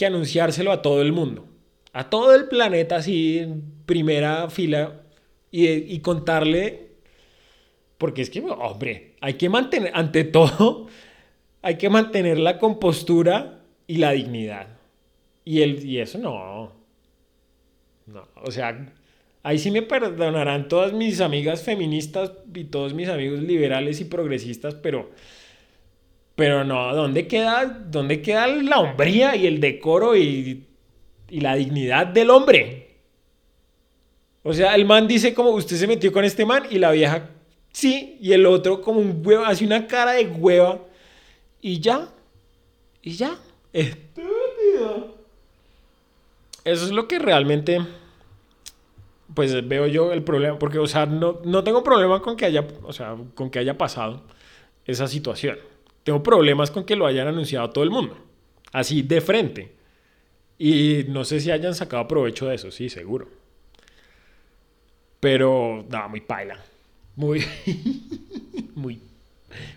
[0.00, 1.46] que anunciárselo a todo el mundo.
[1.92, 5.02] A todo el planeta así en primera fila
[5.50, 6.92] y, y contarle...
[7.98, 10.86] Porque es que, hombre, hay que mantener, ante todo,
[11.62, 14.68] hay que mantener la compostura y la dignidad.
[15.44, 16.72] Y, el, y eso no.
[18.06, 18.94] No, o sea,
[19.42, 24.76] ahí sí me perdonarán todas mis amigas feministas y todos mis amigos liberales y progresistas,
[24.76, 25.10] pero,
[26.40, 30.64] pero no, ¿dónde queda, dónde queda la hombría y el decoro y,
[31.28, 32.96] y la dignidad del hombre?
[34.42, 37.28] O sea, el man dice como usted se metió con este man y la vieja
[37.72, 40.78] sí, y el otro como un huevo, hace una cara de hueva
[41.60, 42.08] y ya.
[43.02, 43.36] Y ya.
[43.70, 45.18] Estúpido.
[46.64, 47.86] Eso es lo que realmente.
[49.34, 50.58] Pues veo yo el problema.
[50.58, 52.66] Porque, o sea, no, no tengo problema con que haya.
[52.84, 54.22] O sea, con que haya pasado
[54.86, 55.58] esa situación.
[56.04, 58.16] Tengo problemas con que lo hayan anunciado a todo el mundo.
[58.72, 59.72] Así de frente.
[60.58, 63.28] Y no sé si hayan sacado provecho de eso, sí, seguro.
[65.20, 66.58] Pero, no, muy paila.
[67.16, 67.44] Muy.
[68.74, 69.00] muy.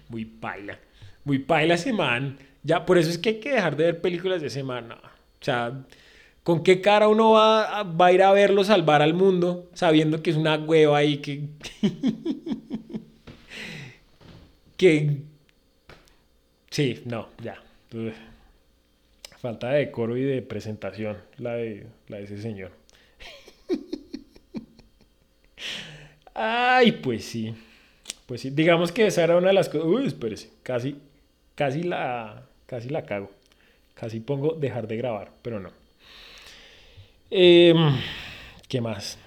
[0.10, 0.80] Muy paila
[1.24, 2.38] muy paila ese man.
[2.64, 4.92] Ya, por eso es que hay que dejar de ver películas de ese man.
[4.92, 4.98] O
[5.42, 5.84] sea,
[6.44, 10.32] ¿con qué cara uno va va a ir a verlo salvar al mundo sabiendo que
[10.32, 11.50] es una hueva ahí que...
[14.78, 15.33] que...
[16.74, 17.62] Sí, no, ya.
[19.38, 22.72] Falta de decoro y de presentación la de, la de ese señor.
[26.34, 27.54] Ay, pues sí.
[28.26, 29.86] Pues sí, digamos que esa era una de las cosas.
[29.86, 30.98] Uy, espérese, casi
[31.56, 33.30] Casi la, casi la cago.
[33.94, 35.70] Casi pongo dejar de grabar, pero no.
[37.30, 37.96] Em,
[38.68, 39.20] ¿Qué más?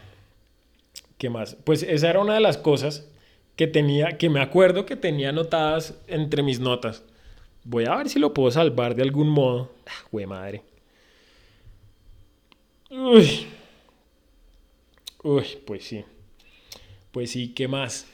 [1.18, 1.56] ¿Qué más?
[1.62, 3.08] Pues esa era una de las cosas
[3.54, 7.04] que tenía, que me acuerdo que tenía anotadas entre mis notas.
[7.68, 9.72] Voy a ver si lo puedo salvar de algún modo.
[9.86, 10.62] Ah, madre.
[12.88, 13.48] Uy.
[15.24, 16.04] Uy, pues sí.
[17.10, 18.06] Pues sí, ¿qué más?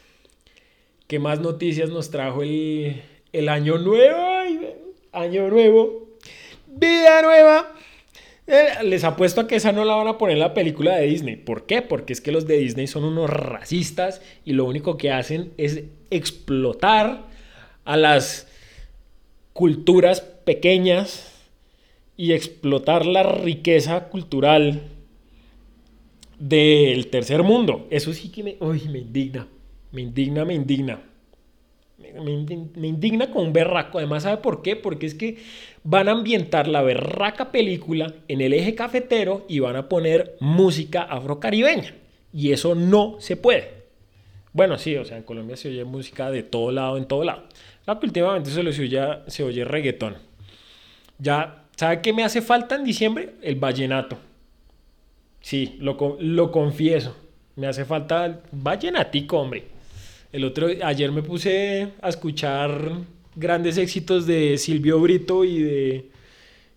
[1.06, 3.02] ¿Qué más noticias nos trajo el,
[3.34, 4.78] el año nuevo,
[5.12, 6.08] año nuevo,
[6.66, 7.74] vida nueva.
[8.46, 11.06] Eh, les apuesto a que esa no la van a poner en la película de
[11.06, 11.36] Disney.
[11.36, 11.82] ¿Por qué?
[11.82, 15.84] Porque es que los de Disney son unos racistas y lo único que hacen es
[16.10, 17.26] explotar
[17.84, 18.48] a las
[19.52, 21.32] culturas pequeñas
[22.16, 24.82] y explotar la riqueza cultural
[26.38, 27.86] del tercer mundo.
[27.90, 29.46] Eso sí que me, me indigna,
[29.92, 31.02] me indigna, me indigna
[32.20, 33.98] me, indigna con un berraco.
[33.98, 34.76] Además, ¿sabe por qué?
[34.76, 35.38] Porque es que
[35.84, 41.02] van a ambientar la berraca película en el eje cafetero y van a poner música
[41.02, 41.94] afrocaribeña.
[42.32, 43.82] Y eso no se puede.
[44.52, 47.44] Bueno, sí, o sea, en Colombia se oye música de todo lado, en todo lado.
[47.87, 50.16] La que últimamente se, oye, se oye reggaetón.
[51.18, 53.35] Ya, ¿sabe qué me hace falta en diciembre?
[53.42, 54.18] El vallenato.
[55.40, 57.16] Sí, lo, lo confieso.
[57.57, 59.64] Me hace falta el vallenatico, hombre.
[60.33, 62.92] El otro, ayer me puse a escuchar
[63.35, 66.11] grandes éxitos de Silvio Brito y de.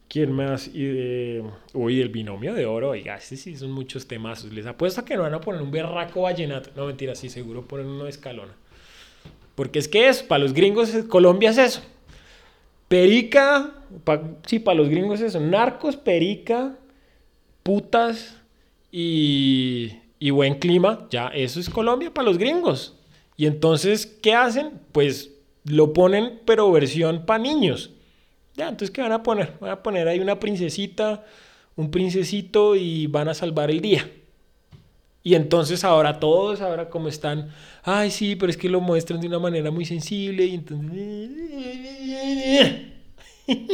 [0.09, 0.67] ¿Quién más?
[0.67, 1.43] Y de.
[1.73, 2.89] Uy, el binomio de oro.
[2.89, 4.51] Oiga, este sí son muchos temazos.
[4.51, 6.71] Les apuesto a que no van a poner un berraco vallenato.
[6.75, 8.53] No, mentira, sí, seguro ponen uno de escalona.
[9.55, 11.81] Porque es que es, para los gringos, Colombia es eso.
[12.87, 13.73] Perica,
[14.45, 15.39] sí, para los gringos es eso.
[15.39, 16.77] Narcos, perica,
[17.63, 18.37] putas
[18.91, 21.07] y, y buen clima.
[21.09, 22.95] Ya, eso es Colombia para los gringos.
[23.37, 24.79] Y entonces, ¿qué hacen?
[24.91, 25.31] Pues
[25.63, 27.91] lo ponen, pero versión para niños.
[28.55, 29.53] Ya, entonces, ¿qué van a poner?
[29.59, 31.25] Van a poner ahí una princesita,
[31.75, 34.09] un princesito y van a salvar el día.
[35.25, 37.49] Y entonces ahora todos, ahora como están,
[37.81, 41.31] ay sí, pero es que lo muestran de una manera muy sensible y entonces...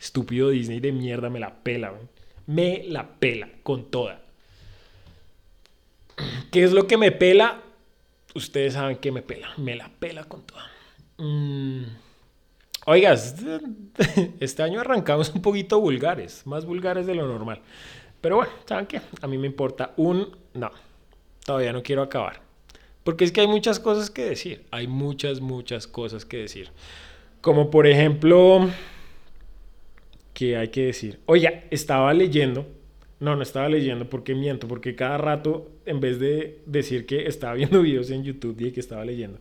[0.00, 1.94] Estúpido Disney de mierda, me la pela,
[2.46, 4.20] me la pela con toda.
[6.52, 7.60] ¿Qué es lo que me pela?
[8.36, 9.48] Ustedes saben que me pela.
[9.56, 10.60] Me la pela con todo.
[11.18, 11.86] Mm.
[12.86, 13.34] Oigas,
[14.38, 17.62] este año arrancamos un poquito vulgares, más vulgares de lo normal.
[18.26, 19.00] Pero bueno, ¿saben qué?
[19.20, 20.36] A mí me importa un...
[20.52, 20.72] No,
[21.44, 22.40] todavía no quiero acabar.
[23.04, 24.64] Porque es que hay muchas cosas que decir.
[24.72, 26.70] Hay muchas, muchas cosas que decir.
[27.40, 28.68] Como por ejemplo,
[30.34, 31.20] ¿qué hay que decir?
[31.26, 32.66] Oye, estaba leyendo.
[33.20, 37.54] No, no estaba leyendo porque miento, porque cada rato, en vez de decir que estaba
[37.54, 39.38] viendo videos en YouTube, dije que estaba leyendo.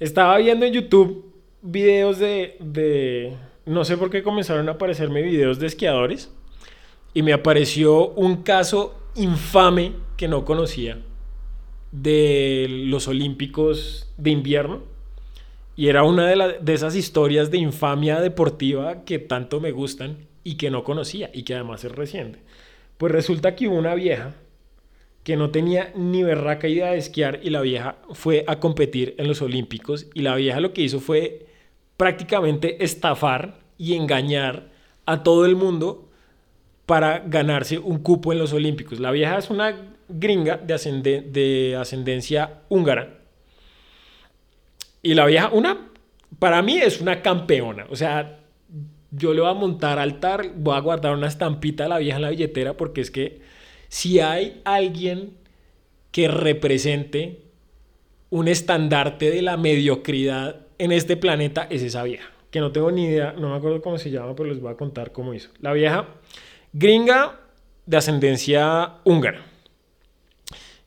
[0.00, 3.36] Estaba viendo en YouTube videos de, de...
[3.66, 6.28] No sé por qué comenzaron a aparecerme videos de esquiadores.
[7.12, 10.98] Y me apareció un caso infame que no conocía
[11.92, 14.82] de los Olímpicos de invierno.
[15.76, 20.56] Y era una de, de esas historias de infamia deportiva que tanto me gustan y
[20.56, 22.40] que no conocía y que además es reciente.
[22.98, 24.34] Pues resulta que hubo una vieja
[25.24, 29.28] que no tenía ni berraca idea de esquiar y la vieja fue a competir en
[29.28, 31.46] los Olímpicos y la vieja lo que hizo fue
[31.96, 34.70] prácticamente estafar y engañar
[35.06, 36.09] a todo el mundo
[36.90, 38.98] para ganarse un cupo en los Olímpicos.
[38.98, 39.76] La vieja es una
[40.08, 43.20] gringa de, de ascendencia húngara.
[45.00, 45.86] Y la vieja, una,
[46.40, 47.86] para mí es una campeona.
[47.90, 48.40] O sea,
[49.12, 52.22] yo le voy a montar altar, voy a guardar una estampita de la vieja en
[52.22, 53.40] la billetera porque es que
[53.86, 55.34] si hay alguien
[56.10, 57.44] que represente
[58.30, 62.32] un estandarte de la mediocridad en este planeta, es esa vieja.
[62.50, 64.76] Que no tengo ni idea, no me acuerdo cómo se llama, pero les voy a
[64.76, 65.50] contar cómo hizo.
[65.60, 66.08] La vieja,
[66.72, 67.40] gringa
[67.86, 69.44] de ascendencia húngara.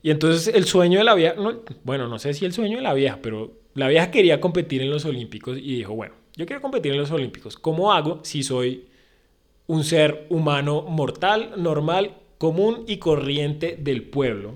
[0.02, 1.34] Y entonces el sueño de la vieja,
[1.82, 4.90] bueno, no sé si el sueño de la vieja, pero la vieja quería competir en
[4.90, 7.56] los Olímpicos y dijo, bueno, yo quiero competir en los Olímpicos.
[7.56, 8.86] ¿Cómo hago si soy
[9.66, 14.54] un ser humano mortal, normal, común y corriente del pueblo?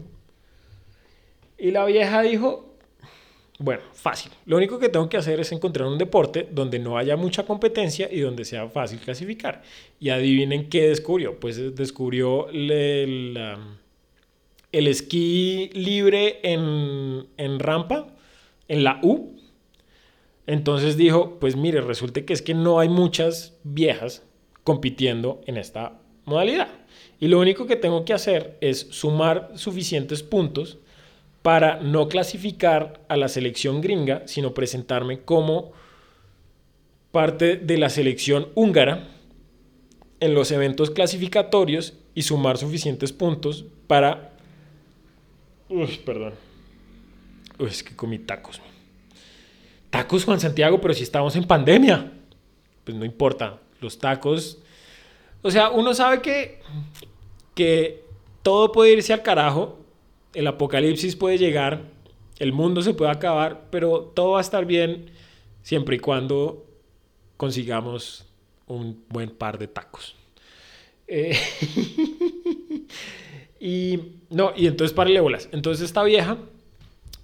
[1.57, 2.68] Y la vieja dijo,
[3.59, 4.31] bueno, fácil.
[4.47, 8.09] Lo único que tengo que hacer es encontrar un deporte donde no haya mucha competencia
[8.11, 9.63] y donde sea fácil clasificar.
[9.99, 11.41] Y adivinen qué descubrió.
[11.41, 13.59] Pues descubrió la
[14.73, 18.15] el esquí libre en, rampa,
[18.69, 19.37] en la U.
[20.47, 24.25] Entonces dijo, pues mire, resulta que es que no hay muchas viejas
[24.65, 26.69] compitiendo en esta modalidad.
[27.21, 30.79] Y lo único que tengo que hacer es sumar suficientes puntos
[31.49, 35.73] para no clasificar a la selección gringa, sino presentarme como
[37.11, 39.09] parte de la selección húngara
[40.21, 44.33] en los eventos clasificatorios y sumar suficientes puntos para
[45.71, 46.35] Uy, perdón.
[47.59, 48.61] Uy, es que comí tacos.
[49.89, 52.13] Tacos, Juan Santiago, pero si estamos en pandemia.
[52.85, 53.59] Pues no importa.
[53.81, 54.59] Los tacos.
[55.41, 56.61] O sea, uno sabe que,
[57.55, 58.05] que
[58.43, 59.88] todo puede irse al carajo.
[60.35, 61.83] El apocalipsis puede llegar.
[62.39, 63.69] El mundo se puede acabar.
[63.71, 65.11] Pero todo va a estar bien
[65.63, 66.67] siempre y cuando
[67.37, 68.27] consigamos
[68.67, 70.17] un buen par de tacos.
[71.07, 71.39] Eh,
[73.61, 75.49] Y no, y entonces para bolas.
[75.53, 76.39] Entonces esta vieja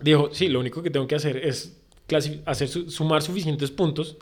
[0.00, 1.80] dijo, sí, lo único que tengo que hacer es
[2.44, 4.16] hacer sumar suficientes puntos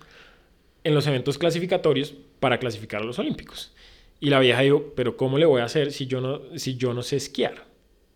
[0.84, 3.72] en los eventos clasificatorios para clasificar a los Olímpicos.
[4.20, 6.94] Y la vieja dijo, pero ¿cómo le voy a hacer si yo no, si yo
[6.94, 7.66] no sé esquiar?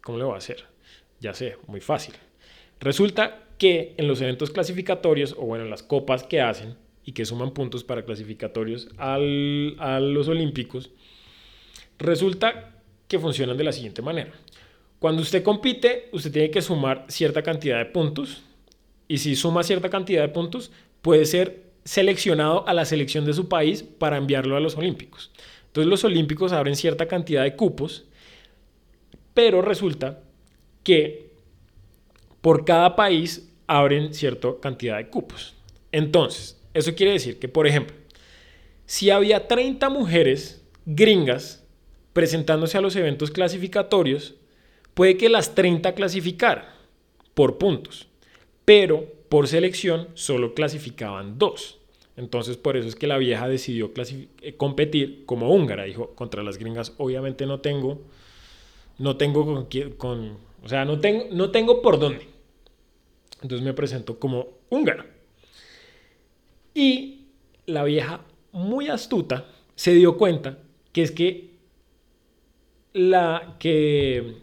[0.06, 0.62] ¿Cómo le voy a hacer?
[1.18, 2.14] Ya sé, muy fácil.
[2.78, 7.24] Resulta que en los eventos clasificatorios, o bueno, en las copas que hacen y que
[7.24, 10.92] suman puntos para clasificatorios al, a los Olímpicos,
[11.98, 12.76] resulta
[13.08, 14.30] que funcionan de la siguiente manera.
[15.00, 18.44] Cuando usted compite, usted tiene que sumar cierta cantidad de puntos
[19.08, 20.70] y si suma cierta cantidad de puntos,
[21.02, 25.32] puede ser seleccionado a la selección de su país para enviarlo a los Olímpicos.
[25.66, 28.04] Entonces los Olímpicos abren cierta cantidad de cupos,
[29.36, 30.22] pero resulta
[30.82, 31.28] que
[32.40, 35.54] por cada país abren cierta cantidad de cupos.
[35.92, 37.94] Entonces, eso quiere decir que, por ejemplo,
[38.86, 41.62] si había 30 mujeres gringas
[42.14, 44.36] presentándose a los eventos clasificatorios,
[44.94, 46.64] puede que las 30 clasificaran
[47.34, 48.08] por puntos,
[48.64, 51.78] pero por selección solo clasificaban dos.
[52.16, 53.92] Entonces por eso es que la vieja decidió
[54.40, 55.84] eh, competir como húngara.
[55.84, 58.00] Dijo, contra las gringas obviamente no tengo,
[58.98, 59.68] no tengo
[59.98, 62.28] con, o sea, no tengo, no tengo por dónde.
[63.42, 65.06] Entonces me presento como húngara.
[66.74, 67.26] Y
[67.66, 68.22] la vieja,
[68.52, 70.58] muy astuta, se dio cuenta
[70.92, 71.56] que es que
[72.92, 74.36] la que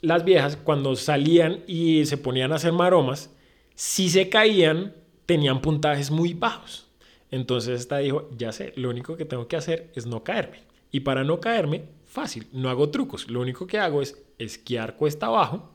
[0.00, 3.30] las viejas cuando salían y se ponían a hacer maromas,
[3.74, 4.94] si se caían,
[5.26, 6.88] tenían puntajes muy bajos.
[7.30, 10.62] Entonces esta dijo, ya sé, lo único que tengo que hacer es no caerme.
[10.90, 13.30] Y para no caerme, fácil, no hago trucos.
[13.30, 15.70] Lo único que hago es esquiar cuesta abajo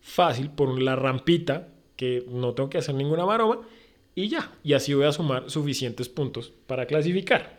[0.00, 3.60] fácil por la rampita, que no tengo que hacer ninguna maroma,
[4.14, 4.52] y ya.
[4.62, 7.58] Y así voy a sumar suficientes puntos para clasificar.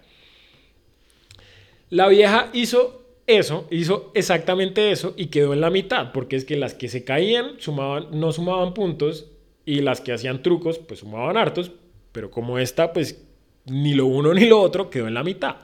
[1.89, 6.55] La vieja hizo eso, hizo exactamente eso y quedó en la mitad, porque es que
[6.55, 9.28] las que se caían sumaban, no sumaban puntos
[9.66, 11.72] y las que hacían trucos pues sumaban hartos,
[12.14, 13.22] pero como esta pues
[13.66, 15.58] ni lo uno ni lo otro quedó en la mitad.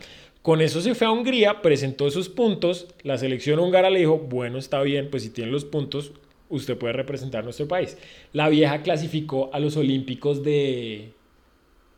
[0.44, 4.58] Con eso se fue a Hungría, presentó esos puntos, la selección húngara le dijo, bueno,
[4.58, 6.12] está bien, pues si tienen los puntos,
[6.50, 7.98] usted puede representar nuestro país.
[8.34, 11.14] La vieja clasificó a los Olímpicos de...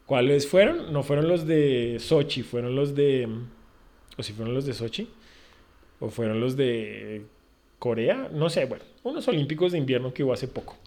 [0.05, 0.93] ¿Cuáles fueron?
[0.93, 3.27] No fueron los de Sochi, fueron los de...
[4.15, 5.09] ¿O si fueron los de Sochi?
[5.99, 7.23] ¿O fueron los de
[7.79, 8.29] Corea?
[8.31, 10.77] No sé, bueno, unos Olímpicos de invierno que hubo hace poco.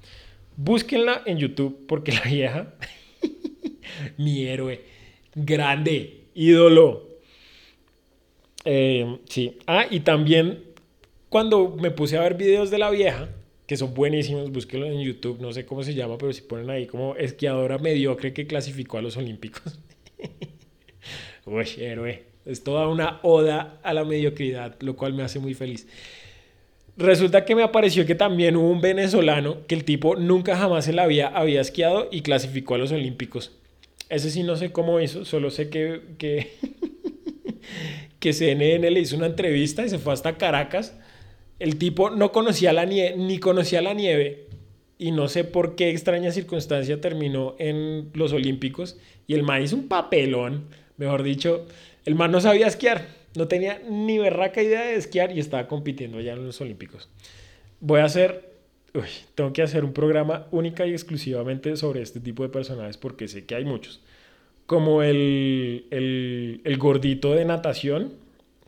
[0.56, 2.74] Búsquenla en YouTube porque la vieja,
[4.16, 4.84] mi héroe,
[5.34, 7.07] grande, ídolo.
[8.64, 9.58] Eh, sí.
[9.66, 10.62] Ah, y también
[11.28, 13.28] cuando me puse a ver videos de la vieja,
[13.66, 16.86] que son buenísimos, búsquenlo en YouTube, no sé cómo se llama, pero si ponen ahí
[16.86, 19.78] como esquiadora mediocre que clasificó a los Olímpicos.
[21.46, 22.24] Uy, héroe.
[22.46, 25.86] Es toda una oda a la mediocridad, lo cual me hace muy feliz.
[26.96, 30.96] Resulta que me apareció que también hubo un venezolano que el tipo nunca jamás en
[30.96, 33.52] la vida había esquiado y clasificó a los Olímpicos.
[34.08, 36.52] Ese sí no sé cómo hizo, solo sé que, que,
[38.18, 40.94] que CNN le hizo una entrevista y se fue hasta Caracas
[41.58, 44.46] el tipo no conocía la nieve, ni conocía la nieve,
[44.98, 49.76] y no sé por qué extraña circunstancia terminó en los Olímpicos, y el man hizo
[49.76, 50.66] un papelón,
[50.96, 51.66] mejor dicho,
[52.04, 56.18] el man no sabía esquiar, no tenía ni berraca idea de esquiar y estaba compitiendo
[56.18, 57.08] allá en los Olímpicos.
[57.80, 58.52] Voy a hacer,
[59.34, 63.46] tengo que hacer un programa única y exclusivamente sobre este tipo de personajes porque sé
[63.46, 64.00] que hay muchos.
[64.68, 68.12] Como el, el, el gordito de natación,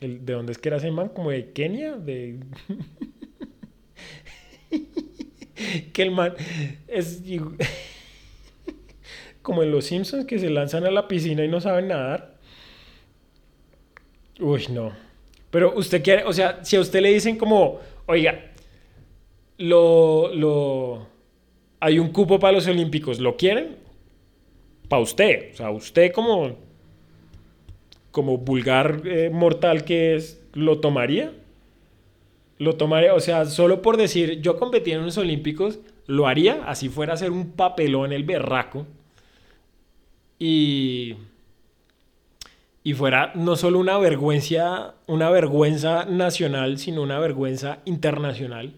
[0.01, 1.09] ¿De dónde es que era ese man?
[1.09, 1.95] ¿Como de Kenia?
[1.95, 2.39] De...
[5.93, 6.33] que el man
[6.87, 7.21] es
[9.43, 12.39] como en los Simpsons que se lanzan a la piscina y no saben nadar.
[14.39, 14.91] Uy, no.
[15.51, 18.53] Pero usted quiere, o sea, si a usted le dicen como, oiga,
[19.59, 21.07] lo, lo,
[21.79, 23.77] hay un cupo para los Olímpicos, ¿lo quieren?
[24.91, 26.57] Para usted, o sea, usted como
[28.11, 31.31] como vulgar eh, mortal que es, ¿lo tomaría?
[32.57, 36.89] Lo tomaría, o sea, solo por decir, yo competí en los Olímpicos, lo haría, así
[36.89, 38.85] fuera a ser un papelón el berraco.
[40.37, 41.15] Y,
[42.83, 48.73] y fuera no solo una vergüenza, una vergüenza nacional, sino una vergüenza internacional.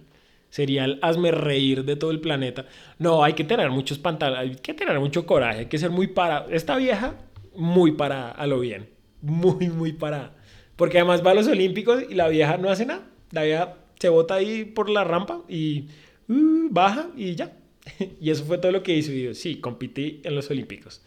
[0.54, 2.68] Sería el hazme reír de todo el planeta.
[3.00, 6.06] No, hay que tener muchos pantalones, hay que tener mucho coraje, hay que ser muy
[6.08, 6.46] para.
[6.52, 7.16] Esta vieja,
[7.56, 8.94] muy para a lo bien
[9.24, 10.36] muy, muy parada.
[10.76, 13.08] Porque además va a los Olímpicos y la vieja no hace nada.
[13.32, 15.88] La vieja se bota ahí por la rampa y
[16.28, 17.58] uh, baja y ya.
[18.22, 19.12] y eso fue todo lo que hizo.
[19.12, 21.02] Y yo, sí, competí en los Olímpicos.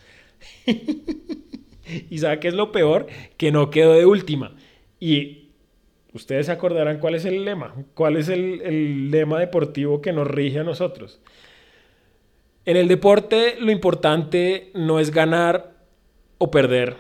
[2.11, 3.07] y sabe qué es lo peor?
[3.37, 4.57] Que no quedó de última.
[4.99, 5.46] Y
[6.17, 7.75] ustedes se acordarán cuál es el lema.
[7.95, 11.21] ¿Cuál es el, lema deportivo que nos rige a nosotros?
[12.65, 15.75] En el deporte lo importante no es ganar
[16.39, 16.97] o perder,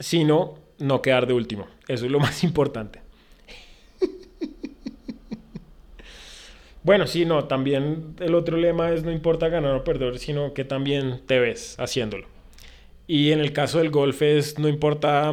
[0.00, 1.68] sino no quedar de último.
[1.86, 3.00] Eso es lo más importante.
[6.82, 10.64] bueno, sí, no, también el otro lema es no importa ganar o perder, sino que
[10.64, 12.26] también te ves haciéndolo.
[13.06, 15.32] Y en el caso del golf es no importa,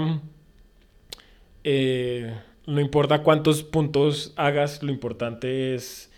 [1.64, 2.34] eh,
[2.68, 6.12] no importa cuántos puntos hagas, lo importante es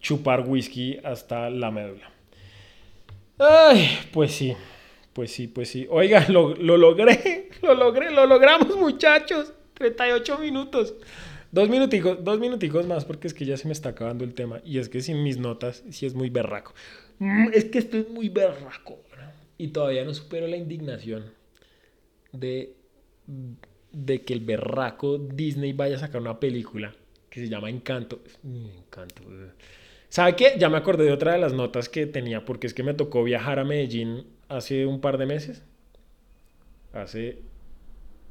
[0.00, 2.12] chupar whisky hasta la médula.
[3.38, 4.54] Ay, pues sí.
[5.12, 5.86] Pues sí, pues sí.
[5.88, 9.52] Oiga, lo, logré, lo logré, lo logramos muchachos.
[9.74, 10.94] 38 minutos.
[11.50, 14.60] Dos minuticos, dos minuticos más porque es que ya se me está acabando el tema.
[14.64, 16.74] Y es que sin mis notas, sí es muy berraco.
[17.18, 18.98] Mm, es que esto es muy berraco.
[19.56, 21.24] Y todavía no supero la indignación
[22.32, 22.74] de,
[23.96, 26.94] de que el berraco Disney vaya a sacar una película
[27.30, 28.20] que se llama Encanto.
[28.44, 29.22] Encanto.
[30.10, 30.54] ¿Sabe qué?
[30.58, 33.24] Ya me acordé de otra de las notas que tenía porque es que me tocó
[33.24, 35.64] viajar a Medellín hace un par de meses.
[36.92, 37.38] Hace.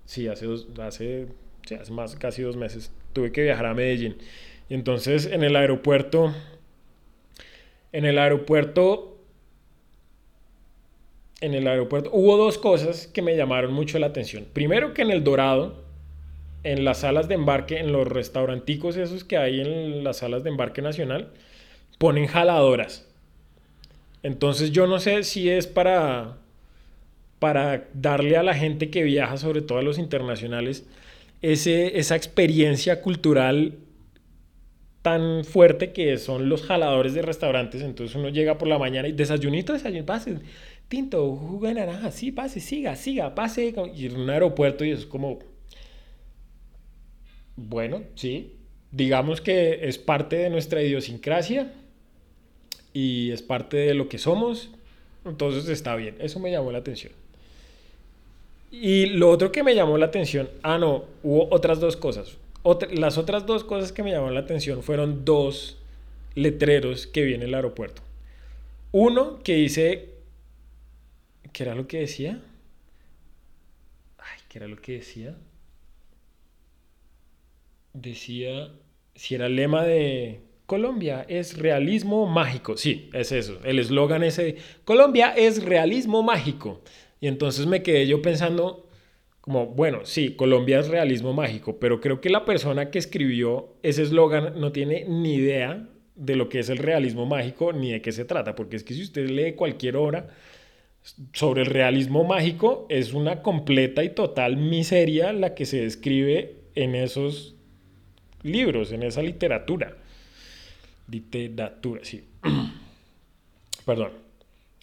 [0.06, 0.68] Sí, hace dos.
[0.80, 1.30] Hace.
[1.68, 2.92] Sí, hace más, casi dos meses.
[3.14, 4.18] Tuve que viajar a Medellín.
[4.70, 6.32] Y entonces en el aeropuerto.
[7.92, 9.15] En el aeropuerto.
[11.42, 14.46] En el aeropuerto hubo dos cosas que me llamaron mucho la atención.
[14.54, 15.84] Primero que en el Dorado,
[16.64, 20.50] en las salas de embarque, en los restauranticos esos que hay en las salas de
[20.50, 21.30] embarque nacional,
[21.98, 23.08] ponen jaladoras.
[24.24, 26.38] Entonces yo no sé si es para,
[27.40, 30.88] para darle a la gente que viaja, sobre todo a los internacionales,
[31.42, 33.78] ese, esa experiencia cultural
[35.04, 37.84] tan fuerte que son los jaladores de restaurantes.
[37.84, 40.40] Entonces uno llega por la mañana y desayunito, desayuno, pase,
[40.88, 43.74] tinto, jugo de naranja, sí, pase, siga, siga, pase.
[43.96, 45.40] Y en un aeropuerto y es como,
[47.56, 48.54] bueno, sí,
[48.92, 51.74] digamos que es parte de nuestra idiosincrasia
[52.94, 54.72] y es parte de lo que somos.
[55.26, 57.14] Entonces está bien, eso me llamó la atención.
[58.72, 62.38] Y lo otro que me llamó la atención, ah, no, hubo otras dos cosas.
[62.92, 65.78] las otras dos cosas que me llamaron la atención fueron dos
[66.36, 68.02] letreros que vi en el aeropuerto.
[68.92, 70.15] Uno que dice,
[71.56, 72.42] ¿qué era lo que decía?
[74.18, 75.38] Ay, ¿qué era lo que decía?
[77.94, 78.74] Decía,
[79.16, 82.76] si era el lema de Colombia es realismo mágico.
[82.76, 83.62] Sí, es eso.
[83.64, 86.82] El eslogan ese, Colombia es realismo mágico.
[87.22, 88.90] Y entonces me quedé yo pensando,
[89.40, 94.04] como, bueno, sí, Colombia es realismo mágico, pero creo que la persona que escribió ese
[94.04, 98.12] eslogan no tiene ni idea de lo que es el realismo mágico ni de qué
[98.12, 100.28] se trata, porque es que si usted lee cualquier obra
[101.34, 106.96] sobre el realismo mágico, es una completa y total miseria la que se describe en
[106.96, 107.56] esos
[108.44, 109.96] libros, en esa literatura.
[111.10, 112.24] Literatura, sí.
[113.86, 114.26] Perdón.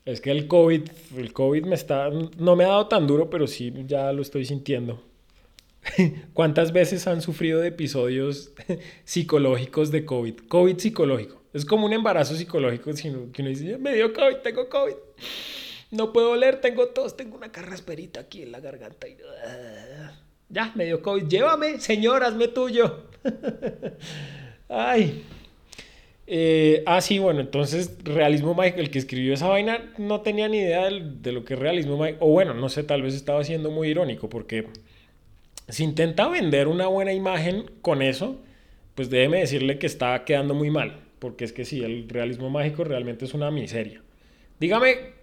[0.04, 0.82] Es que el COVID,
[1.16, 4.44] el COVID me está, no me ha dado tan duro, pero sí ya lo estoy
[4.44, 5.00] sintiendo.
[6.32, 8.52] ¿Cuántas veces han sufrido episodios
[9.04, 10.34] psicológicos de COVID?
[10.48, 11.42] COVID psicológico.
[11.52, 14.94] Es como un embarazo psicológico, sino uno dice, me dio COVID, tengo COVID.
[15.92, 19.06] No puedo oler, tengo tos, tengo una carrasperita aquí en la garganta.
[19.06, 19.18] Y...
[20.48, 21.28] Ya, me dio COVID.
[21.28, 23.04] Llévame, señor, hazme tuyo.
[24.70, 25.22] Ay.
[26.26, 30.60] Eh, ah, sí, bueno, entonces realismo mágico, el que escribió esa vaina no tenía ni
[30.60, 33.70] idea de, lo que es realismo mágico, o bueno, no sé, tal vez estaba siendo
[33.70, 34.68] muy irónico, porque
[35.68, 38.40] si intenta vender una buena imagen con eso,
[38.94, 42.82] pues déjeme decirle que está quedando muy mal, porque es que sí, el realismo mágico
[42.82, 44.00] realmente es una miseria.
[44.58, 45.21] Dígame,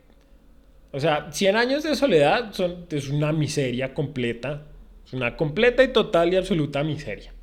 [0.92, 4.64] o sea, 100 años de soledad son, es una miseria completa,
[5.06, 7.34] es una completa y total y absoluta miseria.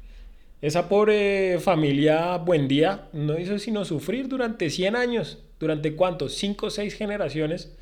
[0.63, 5.43] Esa pobre familia Buen Día no hizo sino sufrir durante 100 años.
[5.61, 6.35] ¿Durante cuántos?
[6.35, 7.77] 5 o 6 generaciones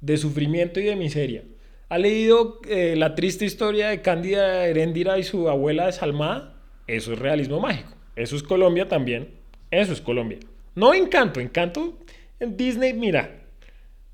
[0.00, 1.42] de sufrimiento y de miseria.
[1.88, 6.54] ¿Ha leído eh, la triste historia de Cándida Heréndira y su abuela desalmada?
[6.86, 7.92] Eso es realismo mágico.
[8.16, 9.28] Eso es Colombia también.
[9.70, 10.38] Eso es Colombia.
[10.74, 11.38] No Encanto.
[11.38, 11.98] Encanto
[12.40, 13.41] en Disney, mira,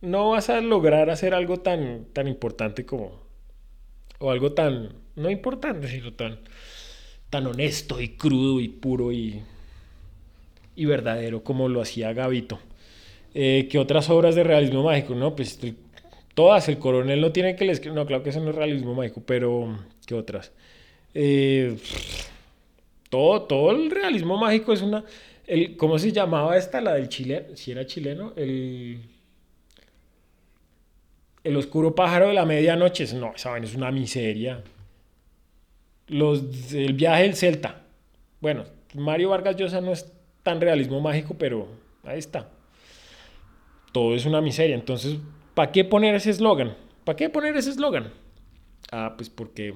[0.01, 3.27] no vas a lograr hacer algo tan, tan importante como...
[4.19, 4.95] O algo tan...
[5.17, 6.41] No importante, sino tan
[7.31, 9.43] tan honesto y crudo y puro y,
[10.75, 12.59] y verdadero como lo hacía Gavito.
[13.35, 15.15] Eh, ¿Qué otras obras de realismo mágico?
[15.15, 15.59] No, pues
[16.35, 16.69] todas.
[16.69, 19.79] El coronel no tiene que les No, claro que eso no es realismo mágico, pero
[20.07, 20.53] ¿qué otras?
[21.15, 21.77] Eh,
[23.11, 25.05] todo, todo el realismo mágico es una.
[25.47, 26.81] El, ¿Cómo se llamaba esta?
[26.81, 27.55] La del chileno.
[27.55, 29.01] Si era chileno, el.
[31.45, 33.07] El oscuro pájaro de la medianoche.
[33.15, 34.63] No, esa es una miseria.
[36.09, 37.83] Los, el viaje del Celta.
[38.41, 38.65] Bueno,
[38.95, 40.13] Mario Vargas Llosa no es
[40.43, 41.69] tan realismo mágico, pero
[42.05, 42.49] ahí está.
[43.93, 44.75] Todo es una miseria.
[44.75, 45.19] Entonces,
[45.55, 46.77] ¿para qué poner ese eslogan?
[47.05, 48.13] ¿Para qué poner ese eslogan?
[48.91, 49.75] Ah, pues porque,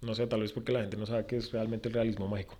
[0.00, 2.56] no sé, tal vez porque la gente no sabe qué es realmente el realismo mágico.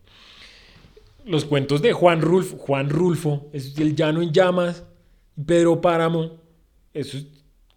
[1.25, 4.85] Los cuentos de Juan Rulfo, Juan Rulfo, es el llano en llamas,
[5.47, 6.39] Pedro Páramo,
[6.93, 7.19] eso,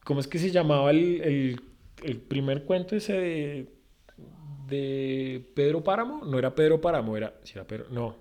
[0.07, 1.61] ¿cómo es que se llamaba el, el,
[2.01, 3.77] el primer cuento ese de
[4.67, 6.23] de Pedro Páramo.
[6.25, 7.33] No era Pedro Páramo, era.
[7.43, 7.87] Si era Pedro.
[7.89, 8.15] No.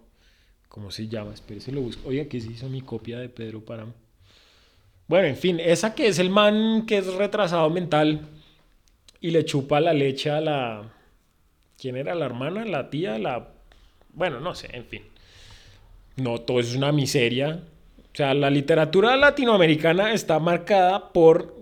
[0.69, 1.35] ¿Cómo se llama?
[1.35, 2.09] Espérese, lo busco.
[2.09, 3.93] Oiga, que se hizo mi copia de Pedro Páramo.
[5.09, 8.29] Bueno, en fin, esa que es el man que es retrasado mental
[9.21, 10.93] y le chupa la leche a la.
[11.79, 12.15] ¿Quién era?
[12.15, 12.65] ¿La hermana?
[12.65, 13.19] ¿La tía?
[13.19, 13.49] ¿La.?
[14.13, 15.03] Bueno, no sé, en fin.
[16.17, 17.63] No, todo es una miseria.
[17.99, 21.56] O sea, la literatura latinoamericana está marcada por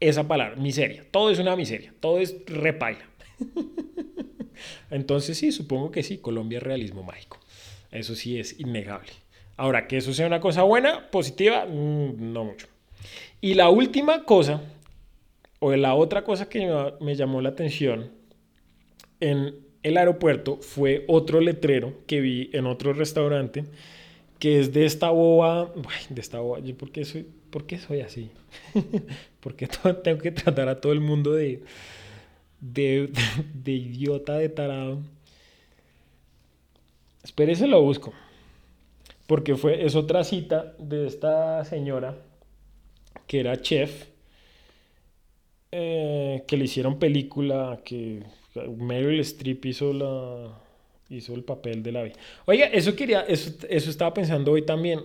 [0.00, 1.04] esa palabra, miseria.
[1.10, 1.94] Todo es una miseria.
[2.00, 3.04] Todo es repaila.
[4.90, 7.38] Entonces sí, supongo que sí, Colombia es realismo mágico.
[7.90, 9.12] Eso sí es innegable.
[9.56, 12.66] Ahora, que eso sea una cosa buena, positiva, mm, no mucho.
[13.40, 14.62] Y la última cosa,
[15.60, 16.68] o la otra cosa que
[17.00, 18.10] me llamó la atención
[19.20, 23.64] en el aeropuerto fue otro letrero que vi en otro restaurante,
[24.38, 25.72] que es de esta boba,
[26.08, 28.30] de esta boba, ¿por qué soy, por qué soy así?
[29.44, 29.68] porque
[30.02, 31.62] tengo que tratar a todo el mundo de
[32.72, 33.10] de,
[33.66, 34.98] idiota, de tarado.
[37.22, 38.12] Espérese, lo busco.
[39.26, 42.16] Porque fue, es otra cita de esta señora
[43.26, 44.06] que era chef,
[45.72, 48.22] eh, que le hicieron película, que
[48.78, 50.58] Meryl Streep hizo la,
[51.08, 52.16] hizo el papel de la vida.
[52.46, 55.00] Oiga, eso quería, eso, eso estaba pensando hoy también,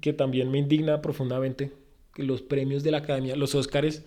[0.00, 1.72] que también me indigna profundamente,
[2.18, 4.04] los premios de la academia, los Óscares,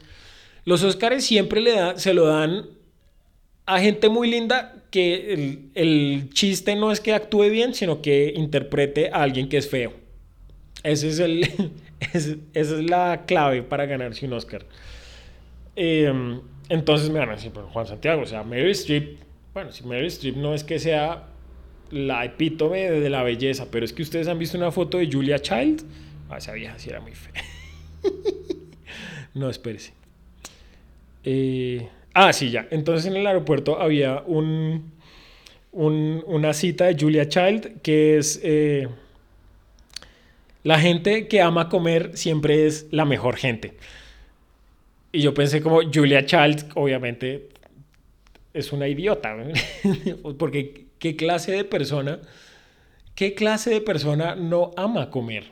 [0.66, 2.68] los Óscares siempre le da, se lo dan
[3.66, 8.34] a gente muy linda que el, el, chiste no es que actúe bien, sino que
[8.36, 9.94] interprete a alguien que es feo.
[10.84, 11.44] Ese es el,
[12.14, 14.66] esa es la clave para ganarse un Oscar.
[15.76, 16.40] Eh,
[16.70, 19.20] entonces me van a decir, Juan Santiago, o sea, Meryl Streep,
[19.54, 21.28] bueno, si Meryl Streep no es que sea
[21.92, 25.40] la epítome de la belleza, pero es que ustedes han visto una foto de Julia
[25.40, 25.84] Child.
[26.30, 27.44] Ah, esa vieja sí era muy fea.
[29.34, 29.94] no, espérese.
[31.24, 32.68] Eh, ah, sí, ya.
[32.72, 34.92] Entonces en el aeropuerto había un,
[35.72, 38.40] un, una cita de Julia Child que es...
[38.44, 38.88] Eh,
[40.64, 43.74] la gente que ama comer siempre es la mejor gente.
[45.12, 47.50] Y yo pensé como Julia Child, obviamente,
[48.54, 49.36] es una idiota.
[50.38, 52.20] Porque ¿qué clase de persona,
[53.16, 55.46] qué clase de persona no ama comer?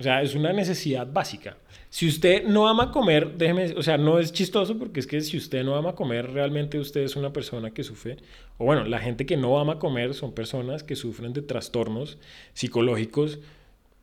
[0.00, 1.58] O sea, es una necesidad básica.
[1.90, 5.38] Si usted no ama comer, déjeme, o sea, no es chistoso porque es que si
[5.38, 8.18] usted no ama comer, realmente usted es una persona que sufre,
[8.58, 12.18] o bueno, la gente que no ama comer son personas que sufren de trastornos
[12.52, 13.38] psicológicos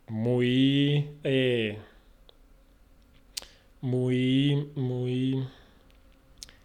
[0.08, 1.10] muy...
[1.24, 1.78] Eh,
[3.86, 5.44] muy, muy...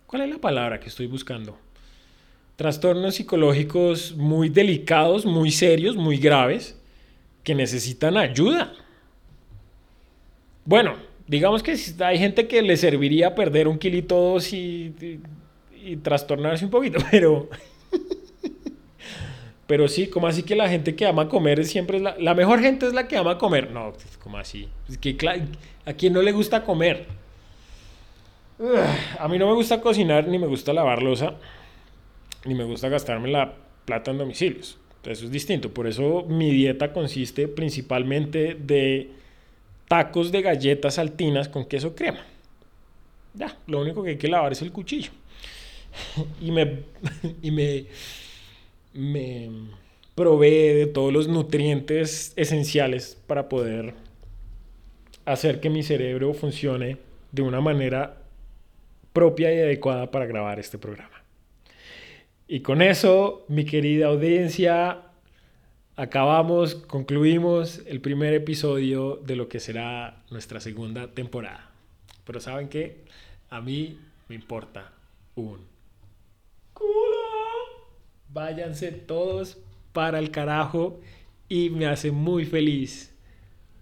[0.06, 1.58] ¿Cuál es la palabra que estoy buscando?
[2.56, 6.80] Trastornos psicológicos muy delicados, muy serios, muy graves,
[7.44, 8.72] que necesitan ayuda.
[10.64, 10.96] Bueno,
[11.30, 14.92] digamos que hay gente que le serviría perder un kilito dos y,
[15.84, 17.48] y, trastornarse un poquito, pero...
[19.68, 22.58] Pero sí, como así que la gente que ama comer siempre es la, la mejor
[22.58, 23.70] gente es la que ama comer.
[23.70, 24.68] No, como así.
[25.00, 25.16] Que
[25.86, 27.06] a quien no le gusta comer.
[29.20, 31.36] A mí no me gusta cocinar ni me gusta lavar losa
[32.44, 33.54] ni me gusta gastarme la
[33.84, 34.76] plata en domicilios.
[35.04, 35.72] Eso es distinto.
[35.72, 39.19] Por eso mi dieta consiste principalmente de
[39.90, 42.20] tacos de galletas saltinas con queso crema.
[43.34, 45.10] Ya, lo único que hay que lavar es el cuchillo.
[46.40, 46.84] y me,
[47.42, 47.86] y me,
[48.94, 49.50] me
[50.14, 53.94] provee de todos los nutrientes esenciales para poder
[55.24, 56.98] hacer que mi cerebro funcione
[57.32, 58.22] de una manera
[59.12, 61.24] propia y adecuada para grabar este programa.
[62.46, 65.09] Y con eso, mi querida audiencia,
[66.00, 71.70] acabamos, concluimos el primer episodio de lo que será nuestra segunda temporada.
[72.24, 73.04] Pero ¿saben qué?
[73.50, 73.98] A mí
[74.28, 74.92] me importa
[75.34, 75.58] un
[76.72, 76.90] culo.
[78.30, 79.58] Váyanse todos
[79.92, 81.00] para el carajo
[81.50, 83.14] y me hace muy feliz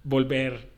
[0.03, 0.71] volver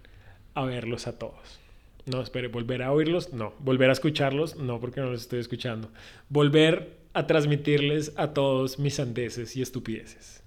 [0.53, 1.59] a verlos a todos.
[2.05, 3.55] No, espere, volver a oírlos, no.
[3.61, 5.91] Volver a escucharlos, no, porque no los estoy escuchando.
[6.29, 10.40] Volver a transmitirles a todos mis sandeces y estupideces.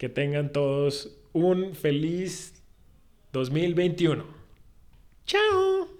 [0.00, 2.54] Que tengan todos un feliz
[3.34, 4.24] 2021.
[5.26, 5.99] ¡Chao!